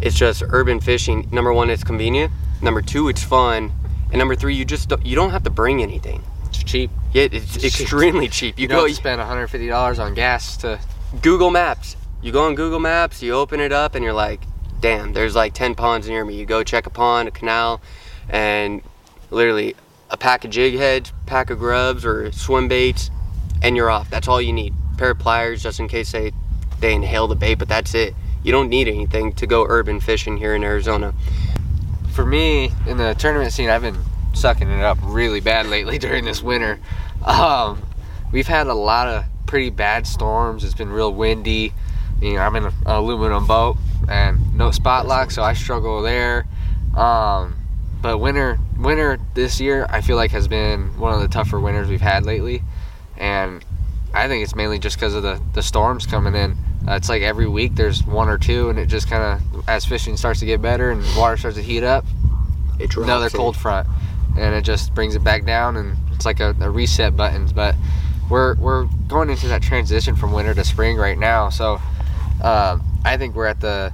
It's 0.00 0.16
just 0.16 0.42
urban 0.48 0.80
fishing. 0.80 1.28
Number 1.32 1.52
one, 1.52 1.70
it's 1.70 1.84
convenient. 1.84 2.32
Number 2.62 2.82
two, 2.82 3.08
it's 3.08 3.22
fun. 3.22 3.72
And 4.10 4.18
number 4.18 4.36
three, 4.36 4.54
you 4.54 4.64
just 4.64 4.88
don't, 4.88 5.04
you 5.04 5.16
don't 5.16 5.30
have 5.30 5.42
to 5.44 5.50
bring 5.50 5.82
anything. 5.82 6.22
it's 6.46 6.62
cheap. 6.62 6.90
Yeah, 7.12 7.28
it's 7.32 7.56
It's 7.56 7.80
extremely 7.80 8.28
cheap. 8.28 8.58
You 8.58 8.62
You 8.62 8.68
go 8.68 8.88
spend 8.88 9.18
150 9.18 9.66
dollars 9.68 9.98
on 9.98 10.14
gas 10.14 10.56
to. 10.58 10.78
Google 11.20 11.50
Maps. 11.50 11.96
You 12.22 12.32
go 12.32 12.44
on 12.44 12.54
Google 12.54 12.78
Maps, 12.78 13.22
you 13.22 13.34
open 13.34 13.60
it 13.60 13.72
up, 13.72 13.94
and 13.94 14.04
you're 14.04 14.14
like, 14.14 14.40
damn, 14.80 15.12
there's 15.12 15.34
like 15.34 15.52
10 15.52 15.74
ponds 15.74 16.08
near 16.08 16.24
me. 16.24 16.36
You 16.36 16.46
go 16.46 16.62
check 16.64 16.86
a 16.86 16.90
pond, 16.90 17.28
a 17.28 17.30
canal, 17.30 17.80
and 18.28 18.82
literally 19.30 19.74
a 20.10 20.16
pack 20.16 20.44
of 20.44 20.50
jig 20.50 20.74
heads, 20.74 21.12
pack 21.26 21.50
of 21.50 21.58
grubs, 21.58 22.04
or 22.04 22.30
swim 22.32 22.68
baits, 22.68 23.10
and 23.62 23.76
you're 23.76 23.90
off. 23.90 24.08
That's 24.10 24.28
all 24.28 24.40
you 24.40 24.52
need. 24.52 24.74
pair 24.96 25.10
of 25.10 25.18
pliers 25.18 25.62
just 25.62 25.80
in 25.80 25.88
case 25.88 26.12
they, 26.12 26.32
they 26.80 26.94
inhale 26.94 27.26
the 27.26 27.34
bait, 27.34 27.54
but 27.56 27.68
that's 27.68 27.94
it. 27.94 28.14
You 28.44 28.52
don't 28.52 28.68
need 28.68 28.88
anything 28.88 29.32
to 29.34 29.46
go 29.46 29.66
urban 29.68 30.00
fishing 30.00 30.36
here 30.36 30.54
in 30.54 30.62
Arizona. 30.64 31.14
for 32.12 32.26
me 32.26 32.70
in 32.86 32.98
the 32.98 33.14
tournament 33.14 33.52
scene 33.52 33.70
i've 33.70 33.80
been 33.82 33.96
sucking 34.34 34.68
it 34.68 34.82
up 34.82 34.98
really 35.02 35.40
bad 35.40 35.66
lately 35.66 35.98
during 36.06 36.24
this 36.24 36.42
winter 36.42 36.78
um, 37.24 37.80
we've 38.32 38.48
had 38.48 38.66
a 38.66 38.74
lot 38.74 39.08
of 39.08 39.24
pretty 39.52 39.68
bad 39.68 40.06
storms. 40.06 40.64
It's 40.64 40.72
been 40.72 40.88
real 40.88 41.12
windy. 41.12 41.74
You 42.22 42.32
know 42.32 42.40
i'm 42.40 42.56
in 42.56 42.64
an 42.64 42.72
aluminum 42.86 43.46
boat 43.46 43.76
and 44.08 44.56
no 44.56 44.70
spot 44.70 45.06
lock 45.06 45.30
so 45.30 45.42
i 45.42 45.52
struggle 45.52 46.00
there. 46.00 46.46
Um, 46.96 47.58
but 48.00 48.16
winter 48.16 48.58
winter 48.78 49.18
this 49.34 49.60
year 49.60 49.84
i 49.90 50.00
feel 50.00 50.16
like 50.16 50.30
has 50.30 50.48
been 50.48 50.98
one 50.98 51.12
of 51.12 51.20
the 51.20 51.28
tougher 51.28 51.60
winters 51.60 51.90
we've 51.90 52.00
had 52.00 52.24
lately. 52.24 52.62
And 53.18 53.62
i 54.14 54.26
think 54.26 54.42
it's 54.42 54.54
mainly 54.54 54.78
just 54.78 54.96
because 54.96 55.12
of 55.14 55.22
the, 55.22 55.38
the 55.52 55.62
storms 55.62 56.06
coming 56.06 56.34
in. 56.34 56.52
Uh, 56.88 56.94
it's 56.94 57.10
like 57.10 57.20
every 57.20 57.46
week 57.46 57.74
there's 57.74 58.02
one 58.06 58.30
or 58.30 58.38
two 58.38 58.70
and 58.70 58.78
it 58.78 58.86
just 58.86 59.06
kind 59.10 59.22
of 59.22 59.68
as 59.68 59.84
fishing 59.84 60.16
starts 60.16 60.40
to 60.40 60.46
get 60.46 60.62
better 60.62 60.92
and 60.92 61.04
water 61.14 61.36
starts 61.36 61.58
to 61.58 61.62
heat 61.62 61.84
up 61.84 62.06
It 62.78 62.96
another 62.96 63.28
cold 63.28 63.58
front. 63.58 63.86
And 64.34 64.54
it 64.54 64.62
just 64.62 64.94
brings 64.94 65.14
it 65.14 65.22
back 65.22 65.44
down 65.44 65.76
and 65.76 65.98
it's 66.14 66.24
like 66.24 66.40
a, 66.40 66.56
a 66.58 66.70
reset 66.70 67.18
button 67.18 67.46
but 67.54 67.74
we're 68.32 68.54
we're 68.54 68.86
going 69.08 69.28
into 69.28 69.46
that 69.46 69.62
transition 69.62 70.16
from 70.16 70.32
winter 70.32 70.54
to 70.54 70.64
spring 70.64 70.96
right 70.96 71.18
now 71.18 71.50
so 71.50 71.74
um, 72.42 72.82
i 73.04 73.14
think 73.18 73.34
we're 73.34 73.46
at 73.46 73.60
the 73.60 73.92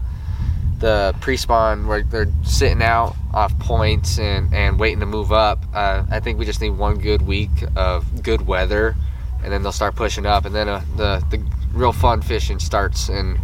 the 0.78 1.12
pre-spawn 1.20 1.88
where 1.88 2.04
they're 2.04 2.28
sitting 2.44 2.80
out 2.80 3.16
off 3.34 3.58
points 3.58 4.16
and 4.20 4.54
and 4.54 4.78
waiting 4.78 5.00
to 5.00 5.06
move 5.06 5.32
up 5.32 5.58
uh, 5.74 6.04
i 6.08 6.20
think 6.20 6.38
we 6.38 6.44
just 6.44 6.60
need 6.60 6.70
one 6.70 6.96
good 6.98 7.22
week 7.22 7.50
of 7.74 8.22
good 8.22 8.46
weather 8.46 8.94
and 9.42 9.52
then 9.52 9.64
they'll 9.64 9.72
start 9.72 9.96
pushing 9.96 10.24
up 10.24 10.44
and 10.44 10.54
then 10.54 10.68
uh, 10.68 10.80
the 10.96 11.20
the 11.32 11.42
real 11.72 11.92
fun 11.92 12.22
fishing 12.22 12.60
starts 12.60 13.08
and 13.08 13.36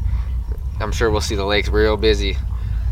i'm 0.78 0.92
sure 0.92 1.10
we'll 1.10 1.20
see 1.20 1.34
the 1.34 1.44
lakes 1.44 1.68
real 1.68 1.96
busy 1.96 2.36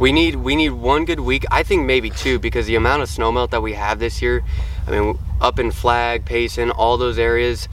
We 0.00 0.10
need 0.10 0.34
we 0.36 0.56
need 0.56 0.70
one 0.70 1.04
good 1.04 1.20
week. 1.20 1.44
I 1.52 1.62
think 1.62 1.86
maybe 1.86 2.10
two 2.10 2.40
because 2.40 2.66
the 2.66 2.74
amount 2.74 3.02
of 3.02 3.08
snowmelt 3.08 3.50
that 3.50 3.62
we 3.62 3.74
have 3.74 4.00
this 4.00 4.20
year. 4.20 4.42
I 4.86 4.90
mean, 4.90 5.18
up 5.40 5.60
in 5.60 5.70
Flag, 5.70 6.24
Payson, 6.24 6.72
all 6.72 6.96
those 6.96 7.18
areas. 7.18 7.68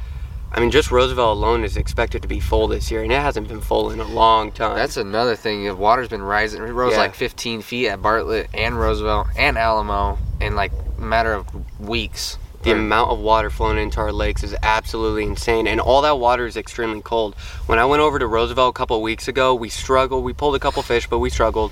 I 0.51 0.59
mean, 0.59 0.71
just 0.71 0.89
Roosevelt 0.91 1.37
alone 1.37 1.63
is 1.63 1.77
expected 1.77 2.21
to 2.23 2.27
be 2.27 2.39
full 2.39 2.67
this 2.67 2.89
year, 2.89 3.03
and 3.03 3.11
it 3.11 3.21
hasn't 3.21 3.47
been 3.47 3.61
full 3.61 3.91
in 3.91 3.99
a 3.99 4.07
long 4.07 4.51
time. 4.51 4.75
That's 4.75 4.97
another 4.97 5.35
thing. 5.35 5.63
The 5.65 5.75
water's 5.75 6.07
been 6.09 6.23
rising. 6.23 6.61
It 6.63 6.71
rose 6.71 6.93
Yeah. 6.93 6.99
like 6.99 7.13
15 7.15 7.61
feet 7.61 7.87
at 7.89 8.01
Bartlett 8.01 8.49
and 8.53 8.79
Roosevelt 8.79 9.27
and 9.37 9.57
Alamo 9.57 10.17
in 10.41 10.55
like 10.55 10.71
a 10.97 11.01
matter 11.01 11.33
of 11.33 11.45
weeks. 11.79 12.37
the 12.61 12.73
Or- 12.73 12.75
amount 12.75 13.09
of 13.09 13.19
water 13.19 13.49
flowing 13.49 13.77
into 13.77 14.01
our 14.01 14.11
lakes 14.11 14.43
is 14.43 14.53
absolutely 14.61 15.23
insane, 15.23 15.65
and 15.65 15.79
all 15.79 16.01
that 16.01 16.19
water 16.19 16.45
is 16.45 16.57
extremely 16.57 16.99
cold. 17.01 17.33
When 17.67 17.79
I 17.79 17.85
went 17.85 18.01
over 18.01 18.19
to 18.19 18.27
Roosevelt 18.27 18.71
a 18.71 18.73
couple 18.77 19.01
weeks 19.01 19.29
ago, 19.29 19.55
we 19.55 19.69
struggled. 19.69 20.25
We 20.25 20.33
pulled 20.33 20.55
a 20.55 20.59
couple 20.59 20.81
fish, 20.83 21.07
but 21.09 21.19
we 21.19 21.29
struggled. 21.29 21.71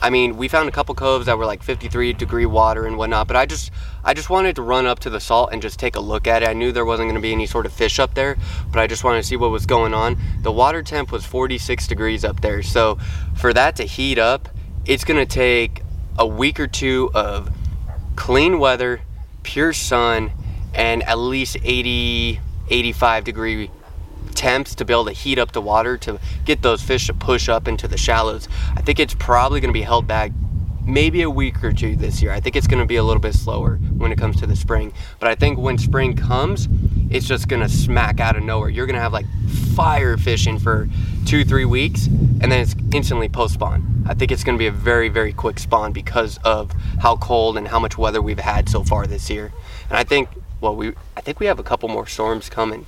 I 0.00 0.10
mean, 0.10 0.36
we 0.36 0.46
found 0.46 0.68
a 0.68 0.72
couple 0.72 0.94
coves 0.94 1.26
that 1.26 1.36
were 1.38 1.44
like 1.44 1.62
53 1.62 2.12
degree 2.12 2.46
water 2.46 2.86
and 2.86 2.96
whatnot, 2.96 3.26
but 3.26 3.36
I 3.36 3.46
just, 3.46 3.72
I 4.04 4.14
just 4.14 4.30
wanted 4.30 4.56
to 4.56 4.62
run 4.62 4.86
up 4.86 5.00
to 5.00 5.10
the 5.10 5.18
salt 5.18 5.50
and 5.52 5.60
just 5.60 5.78
take 5.78 5.96
a 5.96 6.00
look 6.00 6.26
at 6.26 6.42
it. 6.42 6.48
I 6.48 6.52
knew 6.52 6.70
there 6.70 6.84
wasn't 6.84 7.06
going 7.06 7.16
to 7.16 7.20
be 7.20 7.32
any 7.32 7.46
sort 7.46 7.66
of 7.66 7.72
fish 7.72 7.98
up 7.98 8.14
there, 8.14 8.36
but 8.70 8.80
I 8.80 8.86
just 8.86 9.02
wanted 9.02 9.22
to 9.22 9.26
see 9.26 9.36
what 9.36 9.50
was 9.50 9.66
going 9.66 9.94
on. 9.94 10.16
The 10.42 10.52
water 10.52 10.82
temp 10.82 11.10
was 11.10 11.26
46 11.26 11.88
degrees 11.88 12.24
up 12.24 12.40
there, 12.40 12.62
so 12.62 12.98
for 13.36 13.52
that 13.52 13.74
to 13.76 13.84
heat 13.84 14.18
up, 14.18 14.48
it's 14.84 15.04
going 15.04 15.18
to 15.18 15.26
take 15.26 15.82
a 16.16 16.26
week 16.26 16.60
or 16.60 16.66
two 16.66 17.10
of 17.14 17.50
clean 18.14 18.58
weather, 18.58 19.00
pure 19.42 19.72
sun, 19.72 20.30
and 20.74 21.02
at 21.02 21.18
least 21.18 21.56
80, 21.62 22.40
85 22.68 23.24
degree 23.24 23.70
temps 24.38 24.76
to 24.76 24.84
be 24.84 24.92
able 24.92 25.04
to 25.04 25.12
heat 25.12 25.36
up 25.36 25.50
the 25.50 25.60
water 25.60 25.98
to 25.98 26.20
get 26.44 26.62
those 26.62 26.80
fish 26.80 27.08
to 27.08 27.12
push 27.12 27.48
up 27.48 27.66
into 27.66 27.88
the 27.88 27.98
shallows. 27.98 28.48
I 28.76 28.82
think 28.82 29.00
it's 29.00 29.14
probably 29.14 29.60
going 29.60 29.74
to 29.74 29.78
be 29.78 29.82
held 29.82 30.06
back 30.06 30.30
maybe 30.86 31.22
a 31.22 31.28
week 31.28 31.62
or 31.64 31.72
two 31.72 31.96
this 31.96 32.22
year. 32.22 32.30
I 32.30 32.38
think 32.38 32.54
it's 32.54 32.68
going 32.68 32.80
to 32.80 32.86
be 32.86 32.96
a 32.96 33.02
little 33.02 33.20
bit 33.20 33.34
slower 33.34 33.78
when 33.96 34.12
it 34.12 34.16
comes 34.16 34.38
to 34.38 34.46
the 34.46 34.54
spring. 34.54 34.92
But 35.18 35.28
I 35.28 35.34
think 35.34 35.58
when 35.58 35.76
spring 35.76 36.14
comes, 36.14 36.68
it's 37.10 37.26
just 37.26 37.48
going 37.48 37.62
to 37.62 37.68
smack 37.68 38.20
out 38.20 38.36
of 38.36 38.44
nowhere. 38.44 38.68
You're 38.68 38.86
going 38.86 38.94
to 38.94 39.02
have 39.02 39.12
like 39.12 39.26
fire 39.74 40.16
fishing 40.16 40.60
for 40.60 40.88
two, 41.26 41.44
three 41.44 41.64
weeks, 41.64 42.06
and 42.06 42.52
then 42.52 42.60
it's 42.60 42.76
instantly 42.92 43.28
post 43.28 43.54
spawn. 43.54 44.04
I 44.06 44.14
think 44.14 44.30
it's 44.30 44.44
going 44.44 44.56
to 44.56 44.58
be 44.58 44.68
a 44.68 44.72
very, 44.72 45.08
very 45.08 45.32
quick 45.32 45.58
spawn 45.58 45.92
because 45.92 46.38
of 46.44 46.70
how 47.00 47.16
cold 47.16 47.58
and 47.58 47.66
how 47.66 47.80
much 47.80 47.98
weather 47.98 48.22
we've 48.22 48.38
had 48.38 48.68
so 48.68 48.84
far 48.84 49.08
this 49.08 49.28
year. 49.28 49.52
And 49.90 49.98
I 49.98 50.04
think, 50.04 50.28
well, 50.60 50.76
we, 50.76 50.94
I 51.16 51.22
think 51.22 51.40
we 51.40 51.46
have 51.46 51.58
a 51.58 51.64
couple 51.64 51.88
more 51.88 52.06
storms 52.06 52.48
coming. 52.48 52.86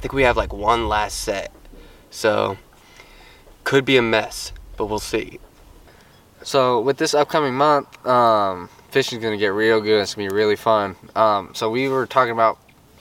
I 0.00 0.02
think 0.02 0.14
we 0.14 0.22
have 0.22 0.38
like 0.38 0.50
one 0.50 0.88
last 0.88 1.20
set. 1.20 1.52
So, 2.08 2.56
could 3.64 3.84
be 3.84 3.98
a 3.98 4.02
mess, 4.02 4.50
but 4.78 4.86
we'll 4.86 4.98
see. 4.98 5.38
So 6.42 6.80
with 6.80 6.96
this 6.96 7.12
upcoming 7.12 7.52
month, 7.52 8.06
um, 8.06 8.70
fishing's 8.88 9.22
gonna 9.22 9.36
get 9.36 9.48
real 9.48 9.78
good. 9.78 10.00
It's 10.00 10.14
gonna 10.14 10.30
be 10.30 10.34
really 10.34 10.56
fun. 10.56 10.96
Um, 11.14 11.50
so 11.54 11.68
we 11.68 11.90
were 11.90 12.06
talking 12.06 12.32
about, 12.32 12.56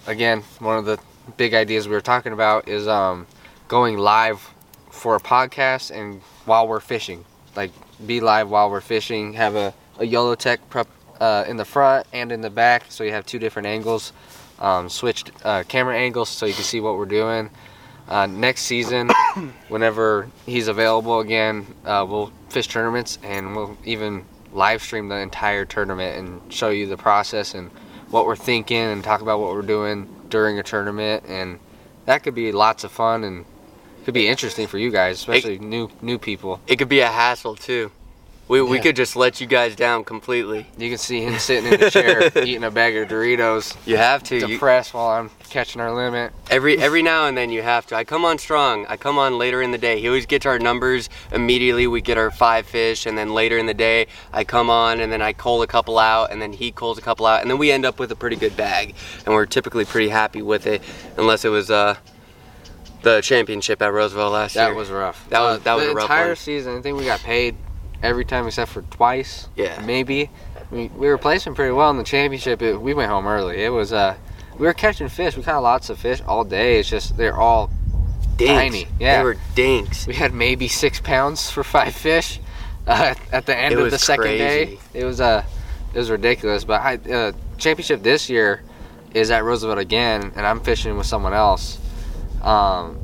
again, 0.08 0.42
one 0.60 0.78
of 0.78 0.84
the 0.84 1.00
big 1.38 1.54
ideas 1.54 1.88
we 1.88 1.96
were 1.96 2.02
talking 2.02 2.34
about 2.34 2.68
is 2.68 2.86
um, 2.86 3.28
going 3.70 3.98
live 3.98 4.54
for 4.92 5.16
a 5.16 5.22
podcast 5.22 5.96
and 5.96 6.20
while 6.44 6.68
we're 6.68 6.82
fishing, 6.82 7.24
like 7.56 7.72
be 8.06 8.20
live 8.20 8.50
while 8.50 8.70
we're 8.70 8.82
fishing. 8.82 9.32
Have 9.34 9.56
a 9.56 9.74
a 10.00 10.06
YOLO 10.06 10.36
Tech 10.36 10.70
prep 10.70 10.90
uh, 11.22 11.46
in 11.48 11.56
the 11.56 11.64
front 11.64 12.08
and 12.12 12.34
in 12.34 12.42
the 12.42 12.50
back, 12.50 12.88
so 12.90 13.06
you 13.06 13.14
have 13.14 13.26
two 13.26 13.40
different 13.40 13.68
angles, 13.68 14.12
um, 14.60 14.90
switched 14.90 15.32
uh, 15.44 15.64
camera 15.68 15.98
angles, 15.98 16.30
so 16.30 16.46
you 16.46 16.54
can 16.54 16.64
see 16.64 16.80
what 16.80 16.98
we're 16.98 17.06
doing. 17.06 17.50
Uh, 18.08 18.26
next 18.26 18.64
season, 18.64 19.10
whenever 19.68 20.30
he's 20.46 20.68
available 20.68 21.20
again, 21.20 21.66
uh, 21.86 22.06
we'll 22.08 22.32
fish 22.50 22.68
tournaments 22.68 23.20
and 23.24 23.56
we'll 23.56 23.78
even 23.86 24.26
live 24.52 24.82
stream 24.82 25.10
the 25.10 25.16
entire 25.16 25.66
tournament 25.66 26.18
and 26.18 26.54
show 26.54 26.70
you 26.70 26.88
the 26.88 26.98
process 26.98 27.54
and 27.54 27.70
what 28.10 28.26
we're 28.26 28.36
thinking 28.36 28.78
and 28.78 29.04
talk 29.04 29.22
about 29.22 29.40
what 29.40 29.52
we're 29.54 29.62
doing 29.62 30.10
during 30.30 30.58
a 30.58 30.64
tournament 30.64 31.24
and 31.28 31.60
that 32.06 32.24
could 32.24 32.34
be 32.34 32.52
lots 32.52 32.84
of 32.84 32.92
fun 32.92 33.24
and 33.24 33.46
could 34.04 34.16
be 34.16 34.28
interesting 34.28 34.66
for 34.66 34.80
you 34.80 34.90
guys, 34.90 35.18
especially 35.20 35.60
new 35.60 35.90
new 36.02 36.18
people. 36.18 36.60
It 36.66 36.78
could 36.78 36.90
be 36.90 37.02
a 37.02 37.08
hassle 37.08 37.56
too. 37.56 37.92
We, 38.50 38.64
we 38.64 38.78
Yeah. 38.78 38.82
could 38.84 38.96
just 38.96 39.16
let 39.16 39.40
you 39.40 39.46
guys 39.46 39.76
down 39.76 40.04
completely. 40.04 40.66
You 40.76 40.90
can 40.90 40.98
see 40.98 41.22
him 41.22 41.38
sitting 41.38 41.72
in 41.72 41.80
the 41.80 41.92
chair 41.92 42.32
eating 42.44 42.64
a 42.64 42.72
bag 42.72 42.98
of 42.98 43.08
Doritos, 43.08 43.78
You 43.86 43.96
have 43.98 44.24
to. 44.24 44.38
You, 44.40 44.48
depressed 44.48 44.92
while 44.96 45.08
I'm 45.10 45.30
catching 45.52 45.80
our 45.80 45.94
limit. 45.94 46.34
every 46.50 46.76
every 46.82 47.04
now 47.04 47.28
and 47.28 47.38
then 47.38 47.52
you 47.52 47.62
have 47.62 47.86
to. 47.88 47.96
I 47.96 48.04
come 48.04 48.26
on 48.26 48.40
strong. 48.40 48.88
I 48.88 48.98
come 48.98 49.20
on 49.20 49.38
later 49.38 49.62
in 49.62 49.70
the 49.70 49.78
day. 49.78 50.02
He 50.02 50.08
always 50.08 50.26
gets 50.26 50.48
our 50.48 50.58
numbers 50.58 51.10
immediately. 51.32 51.86
We 51.86 52.02
get 52.02 52.18
our 52.18 52.32
five 52.32 52.66
fish, 52.66 53.06
and 53.06 53.16
then 53.16 53.36
later 53.36 53.60
in 53.60 53.68
the 53.68 53.74
day 53.76 54.08
I 54.34 54.44
come 54.46 54.72
on, 54.72 55.00
and 55.00 55.12
then 55.14 55.22
I 55.22 55.32
cull 55.32 55.62
a 55.62 55.68
couple 55.68 56.00
out, 56.00 56.32
and 56.32 56.42
then 56.42 56.52
he 56.54 56.72
culls 56.72 56.98
a 56.98 57.02
couple 57.02 57.28
out, 57.28 57.42
and 57.44 57.52
then 57.52 57.60
we 57.60 57.72
end 57.72 57.86
up 57.86 58.00
with 58.00 58.12
a 58.12 58.16
pretty 58.16 58.36
good 58.36 58.58
bag, 58.58 58.96
and 59.28 59.36
we're 59.36 59.46
typically 59.46 59.86
pretty 59.86 60.10
happy 60.10 60.42
with 60.42 60.66
it, 60.66 60.82
unless 61.18 61.46
it 61.46 61.50
was 61.50 61.70
uh 61.70 61.98
the 63.04 63.22
championship 63.22 63.80
at 63.82 63.94
Roosevelt 63.94 64.34
last 64.34 64.56
That 64.56 64.66
year. 64.66 64.74
That 64.74 64.78
was 64.80 64.90
rough. 64.90 65.30
That 65.30 65.40
was- 65.40 65.60
Uh, 65.60 65.64
that 65.66 65.74
was 65.76 65.84
the 65.86 65.92
a 65.92 65.94
rough 65.94 66.04
entire 66.06 66.28
one. 66.30 66.36
season. 66.36 66.78
I 66.78 66.82
think 66.82 66.98
we 66.98 67.06
got 67.06 67.20
paid 67.22 67.56
every 68.02 68.26
time 68.26 68.48
except 68.48 68.72
for 68.72 68.82
twice. 68.84 69.50
Yeah. 69.56 69.82
maybe. 69.86 70.30
We, 70.72 70.88
we 70.90 71.08
were 71.08 71.18
placing 71.18 71.56
pretty 71.56 71.72
well 71.72 71.90
in 71.90 71.98
the 71.98 72.04
championship. 72.04 72.62
It, 72.62 72.80
we 72.80 72.94
went 72.94 73.10
home 73.10 73.28
early. 73.28 73.64
It 73.64 73.70
was 73.70 73.92
uh, 73.92 74.16
we 74.58 74.68
were 74.68 74.74
catching 74.74 75.10
fish. 75.10 75.36
We 75.36 75.44
caught 75.44 75.64
lots 75.64 75.90
of 75.90 75.98
fish 75.98 76.22
all 76.28 76.44
day. 76.44 76.80
It's 76.80 76.90
just 76.90 77.18
they're 77.18 77.36
all. 77.36 77.72
dinks. 78.38 78.54
tiny, 78.54 78.88
yeah. 79.00 79.18
They 79.18 79.24
were 79.24 79.38
dinks. 79.56 80.06
We 80.06 80.14
had 80.14 80.34
maybe 80.34 80.68
six 80.68 81.00
pounds 81.00 81.50
for 81.50 81.64
five 81.64 81.96
fish. 81.96 82.40
Uh, 82.88 83.14
at 83.32 83.46
the 83.46 83.56
end 83.56 83.74
It 83.74 83.80
of 83.80 83.92
the 83.92 84.00
second 84.00 84.38
day, 84.38 84.80
it 84.94 85.06
was 85.06 85.22
uh, 85.22 85.44
it 85.94 85.98
was 85.98 86.10
ridiculous. 86.10 86.64
But 86.64 86.82
I 86.82 86.96
uh, 87.12 87.32
championship 87.58 88.04
this 88.04 88.30
year 88.30 88.64
is 89.14 89.32
at 89.32 89.44
Roosevelt 89.44 89.80
again, 89.80 90.32
and 90.36 90.46
I'm 90.46 90.60
fishing 90.60 90.98
with 90.98 91.06
someone 91.06 91.34
else. 91.34 91.80
Um, 92.42 93.00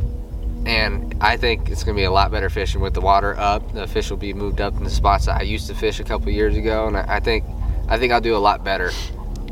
and 0.66 1.16
I 1.22 1.38
think 1.38 1.70
it's 1.70 1.84
gonna 1.84 1.96
be 1.96 2.04
a 2.04 2.12
lot 2.12 2.32
better 2.32 2.50
fishing 2.50 2.82
with 2.82 2.94
the 2.94 3.02
water 3.02 3.38
up. 3.38 3.74
The 3.74 3.88
fish 3.88 4.10
will 4.10 4.18
be 4.18 4.34
moved 4.34 4.62
up 4.62 4.76
in 4.76 4.84
the 4.84 4.90
spots 4.90 5.26
that 5.26 5.40
I 5.40 5.44
used 5.44 5.68
to 5.68 5.76
fish 5.76 6.00
a 6.00 6.04
couple 6.04 6.32
years 6.32 6.56
ago, 6.56 6.88
and 6.88 6.98
I, 6.98 7.16
I 7.16 7.20
think 7.20 7.46
I 7.88 7.98
think 7.98 8.12
I'll 8.12 8.22
do 8.22 8.36
a 8.36 8.40
lot 8.40 8.64
better 8.64 8.92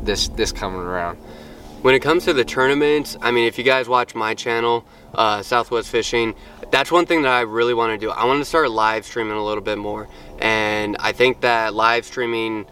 this 0.02 0.28
this 0.28 0.52
coming 0.52 0.80
around. 0.80 1.18
When 1.82 1.94
it 1.94 2.00
comes 2.00 2.24
to 2.24 2.32
the 2.32 2.44
tournaments, 2.44 3.16
I 3.20 3.30
mean, 3.30 3.46
if 3.46 3.58
you 3.58 3.64
guys 3.64 3.88
watch 3.88 4.14
my 4.14 4.34
channel, 4.34 4.86
uh, 5.12 5.42
Southwest 5.42 5.90
Fishing, 5.90 6.34
that's 6.70 6.90
one 6.90 7.04
thing 7.04 7.22
that 7.22 7.32
I 7.32 7.42
really 7.42 7.74
want 7.74 7.92
to 7.92 7.98
do. 7.98 8.10
I 8.10 8.24
want 8.24 8.40
to 8.40 8.44
start 8.46 8.70
live 8.70 9.04
streaming 9.04 9.36
a 9.36 9.44
little 9.44 9.62
bit 9.62 9.76
more. 9.76 10.08
And 10.38 10.96
I 10.98 11.12
think 11.12 11.42
that 11.42 11.74
live 11.74 12.06
streaming 12.06 12.64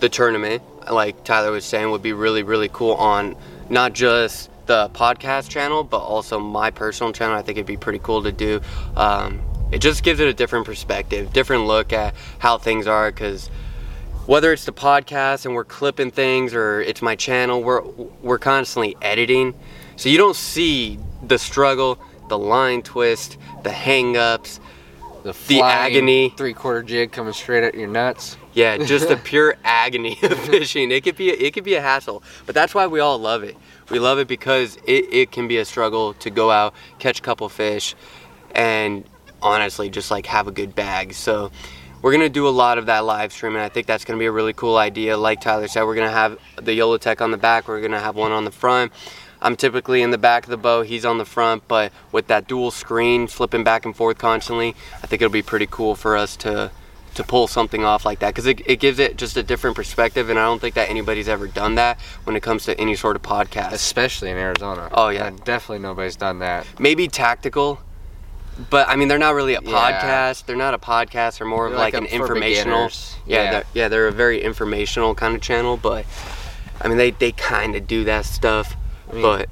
the 0.00 0.08
tournament, 0.08 0.62
like 0.90 1.22
Tyler 1.22 1.52
was 1.52 1.64
saying, 1.64 1.90
would 1.92 2.02
be 2.02 2.12
really, 2.12 2.42
really 2.42 2.68
cool 2.68 2.94
on 2.94 3.36
not 3.70 3.92
just 3.92 4.50
the 4.66 4.90
podcast 4.90 5.48
channel, 5.48 5.84
but 5.84 5.98
also 5.98 6.38
my 6.38 6.70
personal 6.70 7.12
channel. 7.12 7.36
I 7.36 7.42
think 7.42 7.58
it'd 7.58 7.66
be 7.66 7.76
pretty 7.76 8.00
cool 8.00 8.22
to 8.24 8.32
do. 8.32 8.60
Um, 8.96 9.40
it 9.72 9.78
just 9.78 10.02
gives 10.02 10.20
it 10.20 10.28
a 10.28 10.34
different 10.34 10.64
perspective, 10.66 11.32
different 11.32 11.66
look 11.66 11.92
at 11.92 12.14
how 12.38 12.58
things 12.58 12.86
are, 12.86 13.10
because 13.10 13.48
whether 14.26 14.52
it's 14.52 14.64
the 14.64 14.72
podcast 14.72 15.44
and 15.46 15.54
we're 15.54 15.64
clipping 15.64 16.10
things 16.10 16.52
or 16.54 16.80
it's 16.80 17.00
my 17.00 17.14
channel 17.14 17.62
we're 17.62 17.80
we're 18.22 18.40
constantly 18.40 18.96
editing 19.00 19.54
so 19.94 20.08
you 20.08 20.18
don't 20.18 20.34
see 20.34 20.98
the 21.22 21.38
struggle 21.38 21.96
the 22.28 22.36
line 22.36 22.82
twist 22.82 23.38
the 23.62 23.70
hang-ups 23.70 24.58
The, 25.22 25.32
The 25.46 25.60
agony. 25.62 26.30
three 26.36 26.54
quarter 26.54 26.82
jig 26.82 27.12
coming 27.12 27.32
straight 27.34 27.62
at 27.62 27.76
your 27.76 27.86
nuts. 27.86 28.36
yeah 28.52 28.76
just 28.78 29.06
the 29.08 29.16
pure 29.30 29.54
agony 29.62 30.18
of 30.24 30.36
fishing 30.50 30.90
it 30.90 31.04
could 31.04 31.14
be 31.16 31.30
a, 31.30 31.34
it 31.34 31.54
could 31.54 31.62
be 31.64 31.74
a 31.76 31.80
hassle 31.80 32.20
but 32.46 32.54
that's 32.56 32.74
why 32.74 32.88
we 32.88 32.98
all 32.98 33.18
love 33.18 33.44
it 33.44 33.56
we 33.90 33.98
love 33.98 34.18
it 34.18 34.28
because 34.28 34.76
it, 34.86 35.12
it 35.12 35.32
can 35.32 35.48
be 35.48 35.58
a 35.58 35.64
struggle 35.64 36.14
to 36.14 36.30
go 36.30 36.50
out 36.50 36.74
catch 36.98 37.18
a 37.18 37.22
couple 37.22 37.48
fish 37.48 37.94
and 38.54 39.04
honestly 39.42 39.88
just 39.88 40.10
like 40.10 40.26
have 40.26 40.48
a 40.48 40.52
good 40.52 40.74
bag. 40.74 41.12
So 41.12 41.50
we're 42.02 42.12
gonna 42.12 42.28
do 42.28 42.48
a 42.48 42.50
lot 42.50 42.78
of 42.78 42.86
that 42.86 43.04
live 43.04 43.32
stream 43.32 43.54
and 43.54 43.62
i 43.62 43.68
think 43.68 43.86
that's 43.86 44.04
gonna 44.04 44.18
be 44.18 44.26
a 44.26 44.32
really 44.32 44.52
cool 44.52 44.76
idea. 44.76 45.16
Like 45.16 45.40
tyler 45.40 45.68
said 45.68 45.84
we're 45.84 45.94
gonna 45.94 46.10
have 46.10 46.38
the 46.56 46.74
yolo 46.74 46.98
tech 46.98 47.20
on 47.20 47.30
the 47.30 47.36
back. 47.36 47.68
We're 47.68 47.80
gonna 47.80 48.00
have 48.00 48.16
one 48.16 48.32
on 48.32 48.44
the 48.44 48.50
front. 48.50 48.92
I'm 49.40 49.54
typically 49.54 50.00
in 50.02 50.10
the 50.10 50.18
back 50.18 50.44
of 50.44 50.50
the 50.50 50.56
boat. 50.56 50.86
He's 50.86 51.04
on 51.04 51.18
the 51.18 51.24
front 51.24 51.68
but 51.68 51.92
with 52.12 52.26
that 52.28 52.48
dual 52.48 52.70
screen 52.70 53.26
flipping 53.26 53.64
back 53.64 53.84
and 53.84 53.94
forth 53.94 54.18
constantly 54.18 54.74
i 55.02 55.06
think 55.06 55.22
it'll 55.22 55.32
be 55.32 55.42
pretty 55.42 55.66
cool 55.70 55.94
for 55.94 56.16
us 56.16 56.36
to 56.36 56.70
to 57.16 57.24
pull 57.24 57.46
something 57.48 57.84
off 57.84 58.04
like 58.04 58.18
that 58.20 58.28
because 58.34 58.46
it, 58.46 58.60
it 58.66 58.78
gives 58.80 58.98
it 58.98 59.16
just 59.16 59.36
a 59.36 59.42
different 59.42 59.74
perspective 59.76 60.30
and 60.30 60.38
i 60.38 60.44
don't 60.44 60.60
think 60.60 60.74
that 60.74 60.88
anybody's 60.88 61.28
ever 61.28 61.46
done 61.48 61.74
that 61.74 62.00
when 62.24 62.36
it 62.36 62.42
comes 62.42 62.64
to 62.64 62.78
any 62.80 62.94
sort 62.94 63.16
of 63.16 63.22
podcast 63.22 63.72
Especially 63.72 64.30
in 64.30 64.36
Arizona. 64.36 64.88
Oh, 64.92 65.08
yeah. 65.08 65.26
Uh, 65.26 65.30
definitely 65.44 65.80
nobody's 65.80 66.16
done 66.16 66.38
that. 66.40 66.66
maybe 66.78 67.08
tactical 67.08 67.80
but 68.70 68.88
i 68.88 68.96
mean 68.96 69.08
they're 69.08 69.18
not 69.18 69.34
really 69.34 69.54
a 69.54 69.60
Yeah. 69.62 70.00
podcast 70.00 70.46
they're 70.46 70.56
not 70.56 70.72
a 70.74 70.78
podcast 70.78 71.38
they're 71.38 71.46
more 71.46 71.66
of 71.66 71.72
They're 71.72 71.78
like, 71.80 71.94
like 71.94 72.02
an 72.04 72.08
informational 72.08 72.88
yeah 73.26 73.42
Yeah. 73.42 73.50
They're, 73.50 73.64
yeah 73.74 73.88
they're 73.88 74.08
a 74.08 74.12
very 74.12 74.42
informational 74.42 75.14
kind 75.14 75.34
of 75.34 75.40
channel 75.42 75.76
but 75.76 76.06
i 76.80 76.88
mean 76.88 76.96
they, 76.96 77.10
they 77.10 77.32
kind 77.32 77.74
of 77.76 77.86
do 77.86 78.04
that 78.04 78.24
stuff 78.24 78.76
I 79.10 79.12
mean, 79.12 79.22
but 79.22 79.48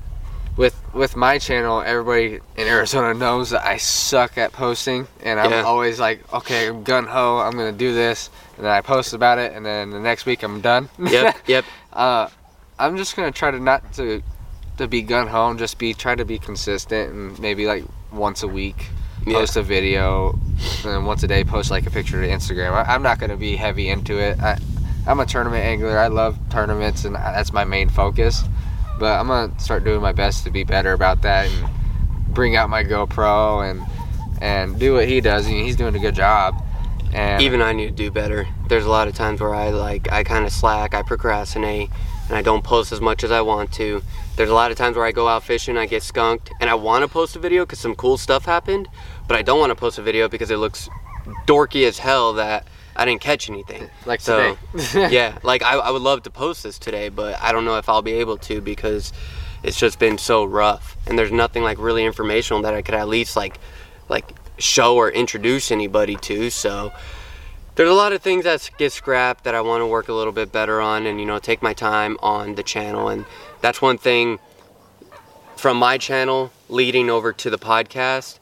With 0.56 0.80
with 0.92 1.16
my 1.16 1.38
channel, 1.38 1.80
everybody 1.82 2.38
in 2.56 2.68
Arizona 2.68 3.12
knows 3.12 3.50
that 3.50 3.66
I 3.66 3.76
suck 3.78 4.38
at 4.38 4.52
posting, 4.52 5.08
and 5.20 5.40
I'm 5.40 5.50
Yeah. 5.50 5.62
always 5.62 5.98
like, 5.98 6.20
okay, 6.32 6.68
I'm 6.68 6.84
gun 6.84 7.06
ho, 7.06 7.38
I'm 7.38 7.52
gonna 7.52 7.72
do 7.72 7.92
this, 7.92 8.30
and 8.56 8.64
then 8.64 8.70
I 8.72 8.80
post 8.80 9.14
about 9.14 9.38
it, 9.38 9.52
and 9.52 9.66
then 9.66 9.90
the 9.90 9.98
next 9.98 10.26
week 10.26 10.44
I'm 10.44 10.60
done. 10.60 10.88
yep 10.98 11.36
yep 11.48 11.64
uh, 11.92 12.28
I'm 12.78 12.96
just 12.96 13.16
gonna 13.16 13.32
try 13.32 13.50
to 13.50 13.58
not 13.58 13.92
to 13.94 14.22
to 14.78 14.86
be 14.86 15.02
gun 15.02 15.26
home. 15.26 15.58
Just 15.58 15.76
be 15.78 15.92
try 15.92 16.14
to 16.14 16.24
be 16.24 16.38
consistent 16.38 17.12
and 17.12 17.38
maybe 17.40 17.66
like 17.66 17.84
once 18.12 18.44
a 18.44 18.48
week 18.48 18.86
Yeah. 19.26 19.38
post 19.38 19.56
a 19.56 19.62
video, 19.62 20.38
and 20.84 20.84
then 20.92 21.04
once 21.04 21.24
a 21.24 21.26
day 21.26 21.42
post 21.42 21.72
like 21.72 21.84
a 21.86 21.90
picture 21.90 22.20
to 22.22 22.28
Instagram. 22.28 22.72
I, 22.74 22.94
I'm 22.94 23.02
not 23.02 23.18
gonna 23.18 23.36
be 23.36 23.56
heavy 23.56 23.88
into 23.88 24.18
it. 24.20 24.38
I, 24.40 24.58
I'm 25.08 25.18
a 25.18 25.26
tournament 25.26 25.64
angler. 25.64 25.98
I 25.98 26.06
love 26.06 26.38
tournaments, 26.50 27.04
and 27.04 27.16
that's 27.16 27.52
my 27.52 27.64
main 27.64 27.88
focus. 27.88 28.44
But 28.98 29.20
I'm 29.20 29.28
gonna 29.28 29.58
start 29.58 29.84
doing 29.84 30.00
my 30.00 30.12
best 30.12 30.44
to 30.44 30.50
be 30.50 30.64
better 30.64 30.92
about 30.92 31.22
that 31.22 31.48
and 31.50 31.68
bring 32.34 32.56
out 32.56 32.70
my 32.70 32.84
GoPro 32.84 33.68
and 33.68 33.84
and 34.40 34.78
do 34.78 34.94
what 34.94 35.08
he 35.08 35.20
does. 35.20 35.46
He's 35.46 35.76
doing 35.76 35.94
a 35.94 35.98
good 35.98 36.14
job. 36.14 36.62
And 37.12 37.40
even 37.42 37.62
I 37.62 37.72
need 37.72 37.86
to 37.86 37.92
do 37.92 38.10
better. 38.10 38.46
There's 38.68 38.84
a 38.84 38.90
lot 38.90 39.06
of 39.06 39.14
times 39.14 39.40
where 39.40 39.54
I 39.54 39.70
like 39.70 40.10
I 40.12 40.24
kind 40.24 40.44
of 40.44 40.52
slack, 40.52 40.94
I 40.94 41.02
procrastinate, 41.02 41.90
and 42.28 42.36
I 42.36 42.42
don't 42.42 42.64
post 42.64 42.92
as 42.92 43.00
much 43.00 43.22
as 43.22 43.30
I 43.30 43.40
want 43.40 43.72
to. 43.74 44.02
There's 44.36 44.50
a 44.50 44.54
lot 44.54 44.72
of 44.72 44.76
times 44.76 44.96
where 44.96 45.06
I 45.06 45.12
go 45.12 45.28
out 45.28 45.44
fishing, 45.44 45.76
I 45.76 45.86
get 45.86 46.02
skunked, 46.02 46.50
and 46.60 46.68
I 46.68 46.74
want 46.74 47.02
to 47.02 47.08
post 47.08 47.36
a 47.36 47.38
video 47.38 47.64
because 47.64 47.78
some 47.78 47.94
cool 47.94 48.18
stuff 48.18 48.44
happened, 48.44 48.88
but 49.28 49.36
I 49.36 49.42
don't 49.42 49.60
want 49.60 49.70
to 49.70 49.76
post 49.76 49.98
a 49.98 50.02
video 50.02 50.28
because 50.28 50.50
it 50.50 50.56
looks 50.56 50.88
dorky 51.46 51.86
as 51.86 51.98
hell 51.98 52.32
that 52.34 52.66
I 52.96 53.04
didn't 53.04 53.20
catch 53.20 53.50
anything. 53.50 53.90
like 54.06 54.20
So, 54.20 54.56
today. 54.76 55.08
yeah, 55.12 55.38
like 55.42 55.62
I, 55.62 55.74
I 55.74 55.90
would 55.90 56.02
love 56.02 56.22
to 56.24 56.30
post 56.30 56.62
this 56.62 56.78
today, 56.78 57.08
but 57.08 57.40
I 57.42 57.52
don't 57.52 57.64
know 57.64 57.78
if 57.78 57.88
I'll 57.88 58.02
be 58.02 58.12
able 58.14 58.36
to 58.38 58.60
because 58.60 59.12
it's 59.62 59.78
just 59.78 59.98
been 59.98 60.18
so 60.18 60.44
rough, 60.44 60.96
and 61.06 61.18
there's 61.18 61.32
nothing 61.32 61.62
like 61.62 61.78
really 61.78 62.04
informational 62.04 62.62
that 62.62 62.74
I 62.74 62.82
could 62.82 62.94
at 62.94 63.08
least 63.08 63.36
like 63.36 63.58
like 64.08 64.32
show 64.58 64.96
or 64.96 65.10
introduce 65.10 65.70
anybody 65.72 66.16
to. 66.16 66.50
So 66.50 66.92
there's 67.74 67.90
a 67.90 67.94
lot 67.94 68.12
of 68.12 68.22
things 68.22 68.44
that 68.44 68.70
get 68.78 68.92
scrapped 68.92 69.44
that 69.44 69.54
I 69.54 69.60
want 69.60 69.80
to 69.80 69.86
work 69.86 70.08
a 70.08 70.12
little 70.12 70.32
bit 70.32 70.52
better 70.52 70.80
on, 70.80 71.06
and 71.06 71.18
you 71.18 71.26
know 71.26 71.38
take 71.38 71.62
my 71.62 71.72
time 71.72 72.16
on 72.22 72.54
the 72.54 72.62
channel, 72.62 73.08
and 73.08 73.24
that's 73.60 73.80
one 73.82 73.98
thing 73.98 74.38
from 75.56 75.78
my 75.78 75.96
channel 75.98 76.52
leading 76.68 77.08
over 77.10 77.32
to 77.32 77.50
the 77.50 77.58
podcast. 77.58 78.38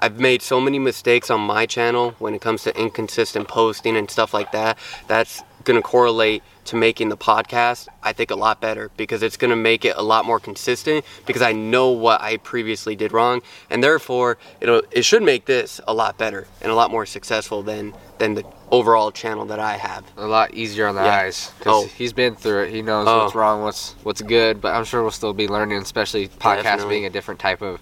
I've 0.00 0.18
made 0.20 0.42
so 0.42 0.60
many 0.60 0.78
mistakes 0.78 1.30
on 1.30 1.40
my 1.40 1.66
channel 1.66 2.14
when 2.18 2.34
it 2.34 2.40
comes 2.40 2.62
to 2.64 2.78
inconsistent 2.80 3.48
posting 3.48 3.96
and 3.96 4.10
stuff 4.10 4.32
like 4.32 4.52
that. 4.52 4.78
That's 5.08 5.42
going 5.64 5.76
to 5.80 5.82
correlate 5.86 6.42
to 6.66 6.76
making 6.76 7.08
the 7.08 7.16
podcast, 7.16 7.88
I 8.02 8.12
think, 8.12 8.30
a 8.30 8.34
lot 8.36 8.60
better 8.60 8.90
because 8.96 9.22
it's 9.22 9.36
going 9.36 9.50
to 9.50 9.56
make 9.56 9.84
it 9.84 9.96
a 9.96 10.02
lot 10.02 10.24
more 10.24 10.38
consistent 10.38 11.04
because 11.26 11.42
I 11.42 11.52
know 11.52 11.90
what 11.90 12.20
I 12.20 12.36
previously 12.38 12.94
did 12.94 13.12
wrong. 13.12 13.42
And 13.70 13.82
therefore, 13.82 14.38
it'll, 14.60 14.82
it 14.90 15.04
should 15.04 15.22
make 15.22 15.46
this 15.46 15.80
a 15.86 15.92
lot 15.94 16.16
better 16.16 16.46
and 16.62 16.70
a 16.70 16.74
lot 16.74 16.90
more 16.90 17.04
successful 17.04 17.62
than, 17.62 17.92
than 18.18 18.34
the 18.34 18.44
overall 18.70 19.10
channel 19.10 19.46
that 19.46 19.58
I 19.58 19.76
have. 19.78 20.04
a 20.16 20.26
lot 20.26 20.54
easier 20.54 20.86
on 20.86 20.94
the 20.94 21.02
Yeah. 21.02 21.16
eyes 21.22 21.50
because 21.58 21.84
Oh. 21.84 21.88
he's 21.96 22.12
been 22.12 22.34
through 22.36 22.64
it. 22.64 22.70
He 22.70 22.82
knows 22.82 23.06
Oh. 23.08 23.24
what's 23.24 23.34
wrong, 23.34 23.62
what's 23.62 23.94
what's 24.04 24.22
good. 24.22 24.60
But 24.60 24.74
I'm 24.74 24.84
sure 24.84 25.02
we'll 25.02 25.10
still 25.10 25.32
be 25.32 25.48
learning, 25.48 25.78
especially 25.82 26.28
podcast 26.28 26.62
Definitely. 26.64 26.94
being 26.94 27.06
a 27.06 27.10
different 27.10 27.40
type 27.40 27.62
of 27.62 27.80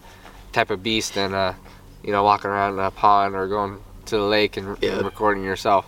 type 0.53 0.71
of 0.71 0.83
beast 0.83 1.15
than 1.15 1.35
uh, 1.35 1.55
you 2.07 2.13
know 2.13 2.23
walking 2.23 2.49
around 2.51 2.75
in 2.75 2.79
a 2.79 2.91
pond 2.91 3.35
or 3.35 3.47
going 3.49 3.79
to 4.07 4.17
the 4.17 4.23
lake 4.23 4.57
and, 4.57 4.79
Yeah. 4.81 4.93
and 4.97 5.05
recording 5.05 5.45
yourself. 5.45 5.87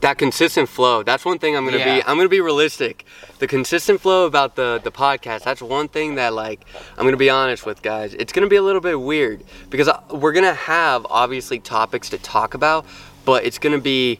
that 0.00 0.18
consistent 0.18 0.68
flow 0.68 1.04
that's 1.04 1.24
one 1.24 1.38
thing 1.38 1.56
i'm 1.56 1.64
gonna 1.64 1.76
Yeah. 1.78 1.94
be 1.98 2.02
i'm 2.08 2.16
gonna 2.16 2.28
be 2.28 2.40
realistic 2.40 3.04
the 3.38 3.46
consistent 3.46 4.00
flow 4.00 4.26
about 4.26 4.56
the 4.56 4.80
the 4.82 4.90
podcast 4.90 5.44
that's 5.44 5.62
one 5.62 5.86
thing 5.86 6.16
that 6.16 6.32
like 6.32 6.64
i'm 6.98 7.04
gonna 7.04 7.16
be 7.16 7.30
honest 7.30 7.64
with 7.64 7.82
guys 7.82 8.12
it's 8.14 8.32
gonna 8.32 8.48
be 8.48 8.56
a 8.56 8.62
little 8.62 8.80
bit 8.80 8.98
weird 9.00 9.44
because 9.70 9.86
uh, 9.86 10.00
we're 10.10 10.32
gonna 10.32 10.54
have 10.54 11.06
obviously 11.08 11.60
topics 11.60 12.08
to 12.10 12.18
talk 12.18 12.54
about 12.54 12.84
but 13.24 13.44
it's 13.44 13.58
gonna 13.60 13.78
be 13.78 14.18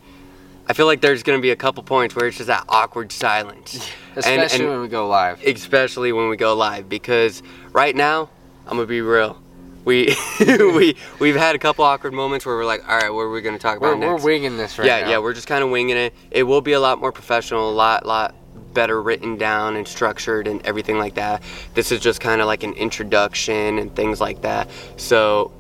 i 0.68 0.72
feel 0.72 0.86
like 0.86 1.00
there's 1.00 1.24
gonna 1.24 1.40
be 1.40 1.50
a 1.50 1.56
couple 1.56 1.82
points 1.82 2.14
where 2.14 2.28
it's 2.28 2.36
just 2.36 2.46
that 2.46 2.62
awkward 2.68 3.10
silence 3.10 3.74
Especially 4.14 4.42
and, 4.44 4.52
and 4.52 4.68
when 4.70 4.80
we 4.82 4.88
go 4.88 5.08
live. 5.08 5.42
especially 5.42 6.12
when 6.12 6.28
we 6.28 6.36
go 6.36 6.54
live 6.54 6.88
because 6.88 7.42
right 7.72 7.96
now 7.96 8.30
i'm 8.68 8.76
gonna 8.76 8.86
be 8.86 9.00
real 9.00 9.41
we 9.84 10.14
we 10.40 10.96
we've 11.18 11.36
had 11.36 11.54
a 11.54 11.58
couple 11.58 11.84
awkward 11.84 12.12
moments 12.12 12.46
where 12.46 12.56
we're 12.56 12.64
like 12.64 12.88
all 12.88 12.96
right 12.96 13.10
what 13.10 13.22
are 13.22 13.30
we 13.30 13.40
gonna 13.40 13.58
talk 13.58 13.80
We're, 13.80 13.94
about 13.94 14.00
we're 14.00 14.24
winging 14.24 14.56
this 14.56 14.78
right 14.78 14.86
yeah, 14.86 15.00
now. 15.02 15.10
yeah, 15.10 15.18
we're 15.18 15.34
just 15.34 15.46
kind 15.46 15.64
of 15.64 15.70
winging 15.70 15.96
it. 15.96 16.14
It 16.30 16.44
will 16.44 16.60
be 16.60 16.72
a 16.72 16.80
lot 16.80 17.00
more 17.00 17.12
professional, 17.12 17.70
a 17.70 17.72
lot, 17.72 18.06
lot 18.06 18.34
better 18.72 19.00
written 19.02 19.36
down 19.36 19.76
and 19.76 19.86
structured 19.86 20.48
and 20.48 20.64
everything 20.66 20.98
like 20.98 21.14
that. 21.14 21.42
This 21.74 21.92
is 21.92 22.00
just 22.00 22.20
kind 22.20 22.40
of 22.40 22.46
like 22.46 22.62
an 22.62 22.72
introduction 22.74 23.78
and 23.78 23.94
things 23.94 24.20
like 24.20 24.42
that. 24.42 24.68
So 24.96 25.52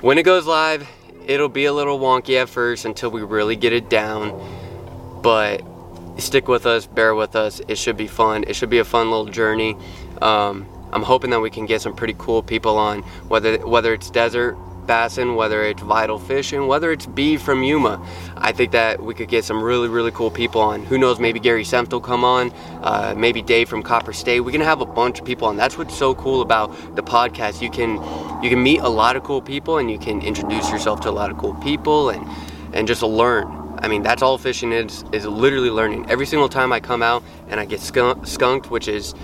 when 0.00 0.18
it 0.18 0.22
goes 0.22 0.46
live, 0.46 0.88
it'll 1.26 1.48
be 1.48 1.66
a 1.66 1.72
little 1.72 1.98
wonky 1.98 2.40
at 2.40 2.48
first 2.48 2.84
until 2.84 3.10
we 3.10 3.22
really 3.22 3.56
get 3.56 3.72
it 3.72 3.88
down. 3.90 5.20
But 5.22 5.62
stick 6.18 6.48
with 6.48 6.66
us, 6.66 6.86
bear 6.86 7.14
with 7.14 7.36
us. 7.36 7.60
It 7.68 7.76
should 7.78 7.96
be 7.96 8.06
fun. 8.06 8.44
It 8.46 8.56
should 8.56 8.70
be 8.70 8.78
a 8.78 8.84
fun 8.84 9.10
little 9.10 9.26
journey. 9.26 9.76
Um, 10.22 10.66
I'm 10.92 11.02
hoping 11.02 11.30
that 11.30 11.40
we 11.40 11.50
can 11.50 11.66
get 11.66 11.80
some 11.80 11.94
pretty 11.94 12.14
cool 12.18 12.42
people 12.42 12.78
on, 12.78 13.02
whether 13.28 13.58
whether 13.66 13.92
it's 13.92 14.10
desert 14.10 14.56
bassin, 14.86 15.34
whether 15.34 15.64
it's 15.64 15.82
vital 15.82 16.18
fishing, 16.18 16.66
whether 16.66 16.92
it's 16.92 17.06
B 17.06 17.36
from 17.36 17.62
Yuma. 17.62 18.04
I 18.36 18.52
think 18.52 18.72
that 18.72 19.02
we 19.02 19.14
could 19.14 19.28
get 19.28 19.44
some 19.44 19.62
really 19.62 19.88
really 19.88 20.12
cool 20.12 20.30
people 20.30 20.60
on. 20.60 20.84
Who 20.84 20.98
knows? 20.98 21.18
Maybe 21.18 21.40
Gary 21.40 21.64
Senft 21.64 21.92
will 21.92 22.00
come 22.00 22.24
on. 22.24 22.52
Uh, 22.82 23.14
maybe 23.16 23.42
Dave 23.42 23.68
from 23.68 23.82
Copper 23.82 24.12
State. 24.12 24.40
We 24.40 24.52
can 24.52 24.60
have 24.60 24.80
a 24.80 24.86
bunch 24.86 25.18
of 25.18 25.24
people 25.24 25.48
on. 25.48 25.56
That's 25.56 25.76
what's 25.76 25.96
so 25.96 26.14
cool 26.14 26.40
about 26.40 26.70
the 26.96 27.02
podcast. 27.02 27.60
You 27.60 27.70
can 27.70 27.96
you 28.42 28.50
can 28.50 28.62
meet 28.62 28.80
a 28.80 28.88
lot 28.88 29.16
of 29.16 29.24
cool 29.24 29.42
people 29.42 29.78
and 29.78 29.90
you 29.90 29.98
can 29.98 30.22
introduce 30.22 30.70
yourself 30.70 31.00
to 31.00 31.10
a 31.10 31.12
lot 31.12 31.30
of 31.30 31.38
cool 31.38 31.54
people 31.54 32.10
and 32.10 32.26
and 32.74 32.86
just 32.86 33.02
learn. 33.02 33.64
I 33.82 33.88
mean, 33.88 34.02
that's 34.02 34.22
all 34.22 34.38
fishing 34.38 34.72
is 34.72 35.04
is 35.12 35.26
literally 35.26 35.70
learning. 35.70 36.10
Every 36.10 36.26
single 36.26 36.48
time 36.48 36.72
I 36.72 36.80
come 36.80 37.02
out 37.02 37.22
and 37.48 37.60
I 37.60 37.64
get 37.64 37.80
skunked, 37.80 38.70
which 38.70 38.88
is 38.88 39.14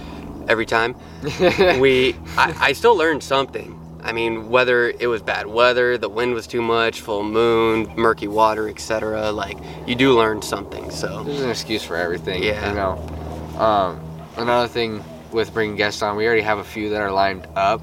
every 0.48 0.66
time, 0.66 0.94
we 1.80 2.14
I, 2.36 2.54
I 2.58 2.72
still 2.72 2.96
learned 2.96 3.22
something. 3.22 3.78
I 4.04 4.12
mean, 4.12 4.50
whether 4.50 4.88
it 4.90 5.06
was 5.06 5.22
bad 5.22 5.46
weather, 5.46 5.96
the 5.96 6.08
wind 6.08 6.34
was 6.34 6.46
too 6.48 6.60
much, 6.62 7.00
full 7.00 7.22
moon, 7.22 7.92
murky 7.96 8.26
water, 8.26 8.68
etc. 8.68 9.30
Like 9.30 9.56
you 9.86 9.94
do 9.94 10.16
learn 10.16 10.42
something. 10.42 10.90
So 10.90 11.22
There's 11.22 11.40
an 11.40 11.50
excuse 11.50 11.84
for 11.84 11.96
everything. 11.96 12.42
Yeah. 12.42 12.68
You 12.70 12.74
know. 12.74 13.58
Um, 13.58 14.00
another 14.36 14.66
thing 14.68 15.04
with 15.30 15.54
bringing 15.54 15.76
guests 15.76 16.02
on, 16.02 16.16
we 16.16 16.26
already 16.26 16.42
have 16.42 16.58
a 16.58 16.64
few 16.64 16.90
that 16.90 17.00
are 17.00 17.12
lined 17.12 17.46
up. 17.54 17.80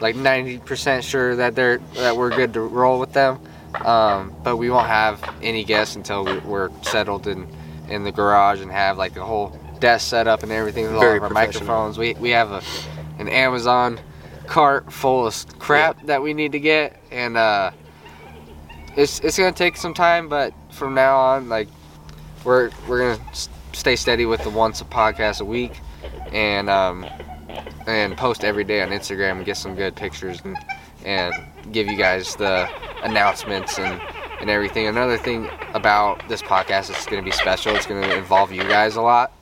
Like 0.00 0.14
90% 0.14 1.02
sure 1.02 1.34
that 1.36 1.54
they're 1.56 1.78
that 1.94 2.16
we're 2.16 2.30
good 2.30 2.52
to 2.54 2.60
roll 2.60 3.00
with 3.00 3.12
them. 3.12 3.40
Um, 3.84 4.34
but 4.44 4.56
we 4.58 4.70
won't 4.70 4.86
have 4.86 5.22
any 5.42 5.64
guests 5.64 5.96
until 5.96 6.24
we- 6.24 6.38
we're 6.38 6.70
settled 6.82 7.26
in 7.26 7.46
in 7.88 8.04
the 8.04 8.12
garage 8.12 8.60
and 8.60 8.70
have 8.70 8.98
like 8.98 9.14
the 9.14 9.24
whole 9.24 9.58
desk 9.80 10.08
set 10.08 10.26
up 10.26 10.42
and 10.42 10.52
everything 10.52 10.86
all 10.86 11.00
Very 11.00 11.18
of 11.18 11.24
our 11.24 11.30
microphones. 11.30 11.98
We 11.98 12.14
we 12.14 12.30
have 12.30 12.50
a 12.50 12.62
an 13.18 13.28
Amazon 13.28 13.98
cart 14.46 14.92
full 14.92 15.26
of 15.26 15.58
crap 15.58 16.04
that 16.06 16.22
we 16.22 16.32
need 16.32 16.52
to 16.52 16.60
get 16.60 17.02
and 17.10 17.36
uh 17.36 17.70
it's 18.96 19.18
it's 19.20 19.36
gonna 19.36 19.50
take 19.50 19.76
some 19.76 19.92
time 19.92 20.28
but 20.28 20.54
from 20.70 20.94
now 20.94 21.18
on 21.18 21.48
like 21.48 21.68
we're 22.44 22.70
we're 22.88 23.16
gonna 23.16 23.30
stay 23.72 23.96
steady 23.96 24.24
with 24.24 24.40
the 24.44 24.50
once 24.50 24.80
a 24.80 24.84
podcast 24.84 25.40
a 25.40 25.44
week 25.44 25.80
and 26.32 26.70
um 26.70 27.04
and 27.88 28.16
post 28.16 28.44
every 28.44 28.62
day 28.62 28.82
on 28.82 28.90
instagram 28.90 29.32
and 29.32 29.44
get 29.44 29.56
some 29.56 29.74
good 29.74 29.96
pictures 29.96 30.40
and 30.44 30.56
and 31.04 31.34
give 31.72 31.88
you 31.88 31.96
guys 31.96 32.36
the 32.36 32.68
announcements 33.02 33.78
and 33.78 34.00
and 34.40 34.50
everything. 34.50 34.86
Another 34.86 35.16
thing 35.16 35.48
about 35.72 36.28
this 36.28 36.42
podcast 36.42 36.90
it's 36.90 37.06
gonna 37.06 37.22
be 37.22 37.30
special. 37.30 37.74
It's 37.74 37.86
gonna 37.86 38.14
involve 38.14 38.52
you 38.52 38.62
guys 38.64 38.96
a 38.96 39.00
lot 39.02 39.32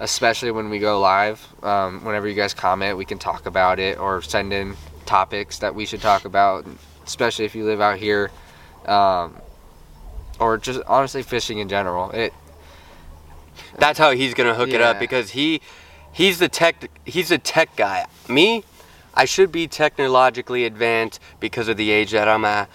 especially 0.00 0.50
when 0.50 0.68
we 0.68 0.78
go 0.78 1.00
live 1.00 1.46
um, 1.62 2.04
whenever 2.04 2.26
you 2.26 2.34
guys 2.34 2.52
comment 2.52 2.96
we 2.96 3.04
can 3.04 3.18
talk 3.18 3.46
about 3.46 3.78
it 3.78 3.98
or 3.98 4.20
send 4.20 4.52
in 4.52 4.74
topics 5.06 5.58
that 5.58 5.74
we 5.74 5.86
should 5.86 6.00
talk 6.00 6.24
about 6.24 6.66
especially 7.06 7.44
if 7.44 7.54
you 7.54 7.64
live 7.64 7.80
out 7.80 7.98
here 7.98 8.30
um, 8.86 9.36
or 10.40 10.56
just 10.56 10.80
honestly 10.86 11.22
fishing 11.22 11.58
in 11.58 11.68
general. 11.68 12.10
It 12.10 12.32
that's 13.78 13.98
how 13.98 14.10
he's 14.12 14.34
gonna 14.34 14.54
hook 14.54 14.70
it 14.70 14.80
up 14.80 14.98
because 14.98 15.30
he 15.30 15.60
he's 16.12 16.38
the 16.38 16.48
tech 16.48 16.90
he's 17.04 17.28
the 17.28 17.38
tech 17.38 17.76
guy. 17.76 18.06
Me, 18.28 18.64
I 19.14 19.26
should 19.26 19.52
be 19.52 19.68
technologically 19.68 20.64
advanced 20.64 21.20
because 21.38 21.68
of 21.68 21.76
the 21.76 21.90
age 21.90 22.10
that 22.12 22.26
I'm 22.26 22.44
at. 22.44 22.68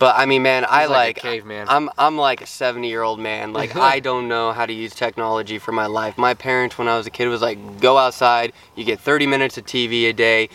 But 0.00 0.16
I 0.16 0.24
mean, 0.24 0.42
man, 0.42 0.64
I 0.66 0.86
like 0.86 0.90
like, 0.90 1.18
a 1.18 1.20
caveman. 1.20 1.66
I'm 1.68 1.90
I'm 1.98 2.16
like 2.16 2.40
a 2.40 2.46
70 2.46 2.88
year 2.88 3.02
old 3.02 3.20
man. 3.20 3.52
Like 3.60 3.76
I 3.76 4.00
don't 4.00 4.26
know 4.28 4.52
how 4.52 4.64
to 4.64 4.72
use 4.72 4.94
technology 4.94 5.58
for 5.58 5.72
my 5.72 5.84
life. 5.84 6.16
My 6.16 6.32
parents, 6.32 6.78
when 6.78 6.88
I 6.88 6.96
was 6.96 7.06
a 7.06 7.10
kid, 7.10 7.28
was 7.28 7.42
like, 7.42 7.58
go 7.80 7.98
outside. 7.98 8.52
You 8.74 8.84
get 8.84 8.98
30 8.98 9.26
minutes 9.26 9.58
of 9.58 9.66
TV 9.66 10.08
a 10.08 10.14
day. 10.14 10.48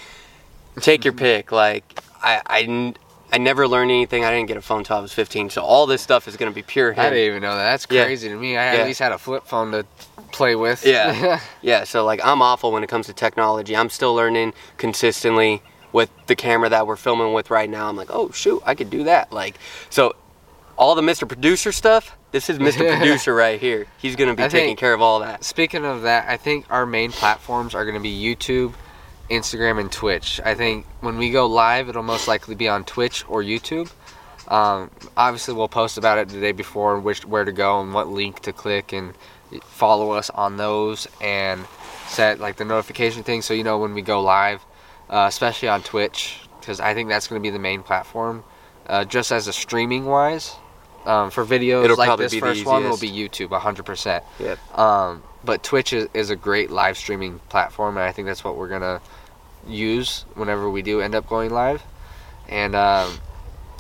Take 0.82 1.06
your 1.06 1.14
pick. 1.28 1.52
Like 1.52 2.00
I, 2.24 2.42
I 2.48 2.94
I 3.32 3.38
never 3.38 3.68
learned 3.68 3.92
anything. 3.92 4.26
I 4.26 4.32
didn't 4.32 4.48
get 4.48 4.58
a 4.58 4.62
phone 4.62 4.80
until 4.80 4.98
I 4.98 5.00
was 5.00 5.14
15. 5.14 5.52
So 5.52 5.62
all 5.62 5.86
this 5.86 6.02
stuff 6.02 6.28
is 6.28 6.38
gonna 6.38 6.52
be 6.52 6.64
pure 6.64 6.94
I 6.98 7.10
didn't 7.12 7.20
even 7.20 7.42
know 7.44 7.56
that. 7.56 7.70
That's 7.70 7.86
Yeah. 7.88 8.06
crazy 8.06 8.30
to 8.30 8.36
me. 8.36 8.58
I 8.58 8.74
Yeah. 8.74 8.80
at 8.82 8.88
least 8.88 9.00
had 9.00 9.12
a 9.12 9.20
flip 9.20 9.46
phone 9.46 9.72
to 9.74 9.86
play 10.32 10.56
with. 10.56 10.84
Yeah. 10.84 11.40
Yeah, 11.62 11.84
so 11.84 12.04
like 12.04 12.20
I'm 12.24 12.42
awful 12.42 12.72
when 12.72 12.84
it 12.84 12.88
comes 12.90 13.06
to 13.08 13.14
technology. 13.14 13.78
I'm 13.78 13.90
still 13.92 14.16
learning 14.16 14.54
consistently 14.78 15.62
with 15.96 16.12
the 16.28 16.36
camera 16.36 16.68
that 16.68 16.86
we're 16.86 16.98
filming 16.98 17.32
with 17.32 17.50
right 17.50 17.70
now. 17.70 17.88
I'm 17.88 17.96
like, 17.96 18.10
oh 18.12 18.30
shoot, 18.32 18.62
I 18.66 18.76
could 18.76 18.90
do 18.90 19.06
that. 19.06 19.32
Like, 19.32 19.56
so 19.90 20.14
all 20.78 20.94
the 20.94 21.02
Mr. 21.02 21.26
Producer 21.26 21.72
stuff. 21.72 22.18
This 22.32 22.50
is 22.50 22.60
Mr. 22.60 22.98
Producer 22.98 23.34
right 23.34 23.58
here. 23.62 23.88
He's 23.98 24.18
gonna 24.18 24.36
be 24.36 24.44
I 24.44 24.50
taking 24.50 24.68
think- 24.72 24.80
care 24.80 24.94
of 24.94 25.02
all 25.02 25.22
that. 25.22 25.46
Speaking 25.46 25.86
of 25.86 26.02
that, 26.02 26.28
I 26.28 26.36
think 26.36 26.66
our 26.70 26.86
main 26.86 27.14
platforms 27.14 27.74
are 27.74 27.86
going 27.86 27.96
to 27.96 28.02
be 28.02 28.12
YouTube 28.12 28.74
Instagram 29.30 29.80
and 29.80 29.90
Twitch. 29.90 30.42
I 30.44 30.54
think 30.54 30.86
when 31.00 31.18
we 31.18 31.32
go 31.32 31.48
live, 31.48 31.88
it'll 31.88 32.04
most 32.04 32.28
likely 32.28 32.56
be 32.56 32.68
on 32.68 32.84
Twitch 32.84 33.24
or 33.30 33.42
YouTube. 33.42 33.90
Um, 34.50 34.92
obviously, 35.16 35.54
we'll 35.54 35.70
post 35.70 35.98
about 35.98 36.18
it 36.18 36.28
the 36.28 36.42
day 36.42 36.52
before, 36.52 37.00
which 37.00 37.26
where 37.26 37.46
to 37.46 37.54
go 37.54 37.82
and 37.82 37.94
what 37.94 38.10
link 38.10 38.42
to 38.42 38.52
click, 38.52 38.92
and 38.92 39.14
follow 39.64 40.12
us 40.12 40.30
on 40.30 40.58
those, 40.58 41.08
and 41.22 41.66
set 42.08 42.42
like 42.42 42.58
the 42.58 42.66
notification 42.66 43.24
thing 43.24 43.42
so 43.42 43.54
you 43.54 43.64
know 43.64 43.78
when 43.80 43.94
we 43.94 44.02
go 44.02 44.22
live, 44.22 44.62
uh, 45.16 45.28
especially 45.28 45.70
on 45.70 45.82
Twitch, 45.82 46.42
because 46.60 46.82
I 46.82 46.94
think 46.94 47.08
that's 47.08 47.28
going 47.28 47.42
to 47.42 47.44
be 47.44 47.50
the 47.50 47.60
main 47.60 47.84
platform, 47.84 48.44
uh, 48.86 49.06
just 49.06 49.32
as 49.32 49.48
a 49.48 49.54
streaming 49.54 50.06
wise. 50.06 50.54
Um, 51.06 51.30
for 51.30 51.46
videos 51.46 51.86
It'll 51.86 51.98
like 51.98 52.08
probably 52.08 52.26
this 52.26 52.40
first 52.40 52.66
one 52.66 52.84
will 52.84 52.98
be. 52.98 53.10
YouTube 53.10 53.50
100%. 53.50 54.24
Yep. 54.40 54.78
Um, 54.78 55.24
but 55.46 55.64
Twitch 55.64 55.94
is, 55.94 56.10
is 56.14 56.32
a 56.32 56.36
great 56.36 56.70
live 56.70 56.98
streaming 56.98 57.40
platform, 57.48 57.96
and 57.96 58.04
I 58.04 58.12
think 58.12 58.26
that's 58.26 58.44
what 58.44 58.58
we're 58.58 58.68
gonna 58.68 59.00
use 59.68 60.26
whenever 60.34 60.70
we 60.70 60.82
do 60.82 61.00
end 61.00 61.16
up 61.16 61.30
going 61.30 61.52
live. 61.52 61.82
And 62.50 62.76
um, 62.76 63.18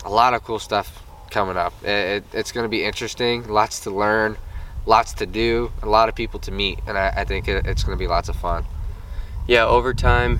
a 0.05 0.09
lot 0.09 0.35
of 0.35 0.43
cool 0.43 0.59
stuff 0.59 1.03
coming 1.31 1.57
up. 1.57 1.73
It, 1.83 1.87
it, 1.87 2.23
it's 2.31 2.53
gonna 2.53 2.69
be 2.69 2.85
interesting. 2.85 3.47
Lots 3.49 3.81
to 3.81 3.89
learn, 3.89 4.37
lots 4.85 5.13
to 5.15 5.25
do, 5.25 5.71
a 5.81 5.89
lot 5.89 6.07
of 6.07 6.15
people 6.15 6.39
to 6.41 6.51
meet, 6.51 6.79
and 6.87 6.97
I, 6.97 7.09
I 7.09 7.23
think 7.25 7.49
it, 7.49 7.65
it's 7.65 7.83
gonna 7.83 7.97
be 7.97 8.07
lots 8.07 8.29
of 8.29 8.37
fun. 8.37 8.65
yeah 9.47 9.65
over 9.65 9.93
time 9.93 10.39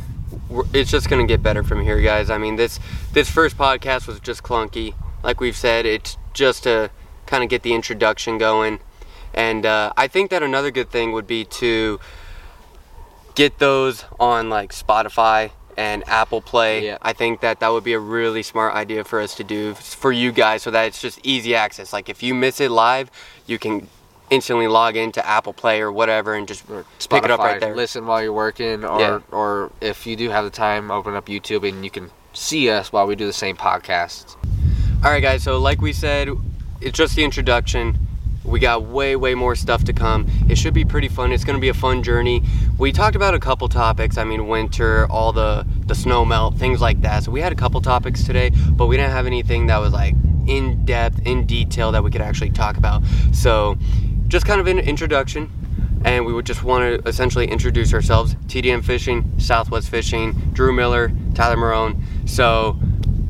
it's 0.74 0.92
just 0.92 1.10
gonna 1.10 1.26
get 1.26 1.42
better 1.44 1.64
from 1.64 1.82
here 1.84 2.02
guys. 2.02 2.30
I 2.30 2.38
mean 2.38 2.56
this 2.56 2.80
this 3.14 3.30
first 3.30 3.58
podcast 3.58 4.08
was 4.08 4.20
just 4.20 4.44
clunky. 4.44 4.94
Like 5.24 5.40
we've 5.40 5.56
said 5.56 5.86
it's 5.86 6.18
just 6.34 6.64
to 6.64 6.90
kind 7.26 7.44
of 7.44 7.50
get 7.50 7.64
the 7.64 7.74
introduction 7.74 8.38
going. 8.38 8.80
And 9.34 9.66
uh, 9.66 9.92
i 9.98 10.08
think 10.08 10.30
that 10.32 10.44
another 10.44 10.72
good 10.72 10.90
thing 10.90 11.12
would 11.12 11.28
be 11.28 11.44
to 11.46 12.00
get 13.36 13.60
those 13.60 14.06
on 14.18 14.50
like 14.50 14.72
spotify 14.72 15.52
and 15.76 16.08
apple 16.08 16.42
play. 16.42 16.86
Yeah. 16.86 16.98
i 17.02 17.12
think 17.12 17.42
that 17.42 17.60
that 17.60 17.70
would 17.70 17.84
be 17.84 17.92
a 17.94 18.00
really 18.00 18.44
smart 18.44 18.74
idea 18.74 19.04
for 19.04 19.20
us 19.20 19.36
to 19.36 19.44
do 19.44 19.74
for 19.74 20.12
you 20.12 20.32
guys 20.32 20.64
so 20.64 20.72
that 20.72 20.86
it's 20.86 21.02
just 21.02 21.20
easy 21.24 21.54
access. 21.54 21.92
Like 21.92 22.08
if 22.08 22.24
you 22.24 22.34
miss 22.34 22.62
it 22.62 22.72
live 22.72 23.12
you 23.46 23.60
can 23.60 23.90
instantly 24.30 24.68
log 24.68 24.96
into 24.96 25.26
apple 25.26 25.54
play 25.54 25.82
or 25.82 25.92
whatever 25.92 26.34
and 26.34 26.48
just 26.48 26.68
Or 26.70 26.86
pick 27.10 27.24
it 27.24 27.32
up 27.32 27.40
right 27.40 27.60
there 27.60 27.76
Listen 27.76 28.06
while 28.08 28.22
you're 28.24 28.34
working, 28.34 28.84
or 28.84 29.00
Yeah. 29.00 29.20
or 29.32 29.72
if 29.82 30.08
you 30.08 30.16
do 30.16 30.30
have 30.30 30.44
the 30.44 30.50
time, 30.50 30.90
open 30.92 31.14
up 31.16 31.28
YouTube 31.28 31.68
and 31.68 31.84
you 31.84 31.92
can 31.92 32.10
see 32.34 32.70
us 32.70 32.92
while 32.92 33.06
we 33.08 33.16
do 33.16 33.26
the 33.26 33.34
same 33.34 33.56
podcast. 33.56 34.36
All 35.04 35.12
right, 35.12 35.22
guys. 35.22 35.44
So, 35.44 35.60
like 35.60 35.82
we 35.82 35.94
said, 35.94 36.30
it's 36.82 36.98
just 36.98 37.16
the 37.16 37.24
introduction. 37.24 38.00
We 38.44 38.60
got 38.60 38.84
way, 38.84 39.16
way 39.16 39.34
more 39.34 39.56
stuff 39.56 39.84
to 39.86 39.94
come. 39.94 40.28
It 40.50 40.58
should 40.58 40.74
be 40.74 40.86
pretty 40.86 41.08
fun. 41.08 41.32
It's 41.32 41.44
going 41.44 41.56
to 41.58 41.62
be 41.62 41.70
a 41.70 41.74
fun 41.74 42.04
journey. 42.04 42.44
We 42.78 42.92
talked 42.92 43.16
about 43.16 43.34
a 43.34 43.40
couple 43.40 43.68
topics. 43.70 44.18
I 44.18 44.24
mean, 44.24 44.48
winter, 44.48 45.08
all 45.10 45.32
the 45.32 45.66
the 45.88 45.96
snow 45.96 46.26
melt, 46.26 46.56
things 46.56 46.82
like 46.82 47.02
that. 47.02 47.24
So 47.24 47.32
we 47.32 47.42
had 47.42 47.52
a 47.52 47.56
couple 47.56 47.82
topics 47.82 48.24
today, 48.24 48.52
but 48.72 48.88
we 48.88 48.98
didn't 48.98 49.12
have 49.12 49.26
anything 49.26 49.68
that 49.68 49.80
was 49.80 49.94
like 49.94 50.16
in 50.48 50.86
depth, 50.86 51.26
in 51.26 51.46
detail 51.48 51.92
that 51.92 52.04
we 52.04 52.12
could 52.12 52.22
actually 52.22 52.52
talk 52.52 52.78
about. 52.78 53.02
So, 53.34 53.78
just 54.28 54.46
kind 54.46 54.60
of 54.62 54.68
an 54.68 54.80
introduction. 54.80 55.52
And 56.04 56.24
we 56.26 56.34
would 56.34 56.46
just 56.46 56.64
want 56.64 56.84
to 57.04 57.10
essentially 57.10 57.48
introduce 57.48 57.92
ourselves. 57.94 58.36
TDM 58.48 58.84
Fishing, 58.86 59.34
Southwest 59.40 59.90
Fishing, 59.90 60.34
Drew 60.54 60.72
Miller, 60.72 61.12
Tyler 61.34 61.56
Marone. 61.58 62.00
So 62.30 62.78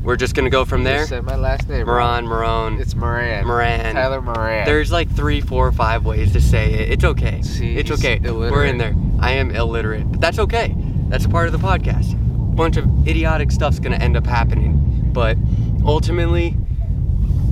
we're 0.02 0.16
just 0.16 0.34
gonna 0.34 0.50
go 0.50 0.64
from 0.66 0.82
You 0.82 0.88
there. 0.88 1.06
said 1.06 1.24
my 1.24 1.36
last 1.36 1.68
name. 1.70 1.86
Moran, 1.86 2.26
Marone. 2.26 2.78
It's 2.78 2.94
Moran. 2.94 3.46
Moran. 3.46 3.94
Tyler 3.94 4.20
Moran. 4.20 4.66
There's 4.66 4.92
like 4.92 5.10
three, 5.10 5.40
four, 5.40 5.72
five 5.72 6.04
ways 6.04 6.32
to 6.34 6.40
say 6.40 6.70
it. 6.74 6.90
It's 6.92 7.04
okay. 7.04 7.40
See, 7.40 7.76
it's 7.76 7.90
okay. 7.92 8.18
We're 8.20 8.66
in 8.66 8.76
there. 8.78 8.94
I 9.20 9.32
am 9.32 9.50
illiterate, 9.52 10.10
but 10.12 10.20
that's 10.20 10.38
okay. 10.38 10.74
That's 11.08 11.24
a 11.24 11.28
part 11.30 11.46
of 11.46 11.52
the 11.52 11.58
podcast. 11.58 12.12
A 12.12 12.54
bunch 12.56 12.76
of 12.76 13.08
idiotic 13.08 13.50
stuff's 13.52 13.78
gonna 13.78 13.96
end 13.96 14.16
up 14.18 14.26
happening, 14.26 15.10
but 15.14 15.38
ultimately, 15.84 16.56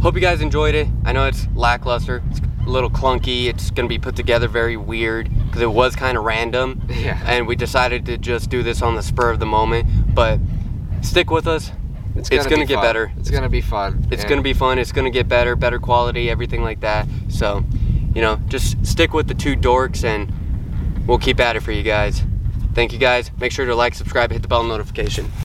hope 0.02 0.14
you 0.14 0.20
guys 0.20 0.40
enjoyed 0.42 0.74
it. 0.74 0.86
I 1.04 1.12
know 1.12 1.26
it's 1.26 1.46
lackluster. 1.54 2.22
It's 2.30 2.40
a 2.66 2.70
little 2.70 2.90
clunky. 2.90 3.46
It's 3.46 3.70
gonna 3.70 3.88
be 3.88 3.98
put 3.98 4.16
together 4.16 4.48
very 4.48 4.76
weird 4.76 5.28
because 5.46 5.62
it 5.62 5.70
was 5.70 5.94
kind 5.96 6.16
of 6.16 6.24
random, 6.24 6.82
Yeah. 6.88 7.18
and 7.26 7.46
we 7.46 7.56
decided 7.56 8.06
to 8.06 8.18
just 8.18 8.50
do 8.50 8.62
this 8.62 8.82
on 8.82 8.94
the 8.94 9.02
spur 9.02 9.30
of 9.30 9.38
the 9.40 9.46
moment. 9.46 10.14
But 10.14 10.40
stick 11.02 11.30
with 11.30 11.46
us. 11.46 11.72
It's 12.16 12.28
gonna 12.30 12.58
be 12.62 12.66
get 12.66 12.76
fun. 12.76 12.84
better. 12.84 13.12
It's 13.18 13.30
gonna 13.30 13.48
be 13.48 13.60
fun. 13.60 14.06
It's 14.10 14.22
And 14.22 14.28
gonna 14.30 14.42
be 14.42 14.52
fun. 14.52 14.78
It's 14.78 14.92
gonna 14.92 15.10
get 15.10 15.28
better, 15.28 15.56
better 15.56 15.78
quality, 15.80 16.30
everything 16.30 16.62
like 16.62 16.80
that. 16.80 17.08
So, 17.28 17.64
you 18.14 18.22
know, 18.22 18.38
just 18.48 18.86
stick 18.86 19.12
with 19.12 19.26
the 19.26 19.34
two 19.34 19.56
dorks, 19.56 20.04
and 20.04 20.32
we'll 21.06 21.18
keep 21.18 21.40
at 21.40 21.56
it 21.56 21.60
for 21.64 21.72
you 21.72 21.82
guys. 21.82 22.22
Thank 22.72 22.92
you 22.92 22.98
guys. 22.98 23.30
Make 23.40 23.50
sure 23.52 23.66
to 23.66 23.74
like, 23.74 23.94
subscribe, 23.94 24.30
hit 24.32 24.42
the 24.42 24.48
bell 24.48 24.62
notification. 24.62 25.30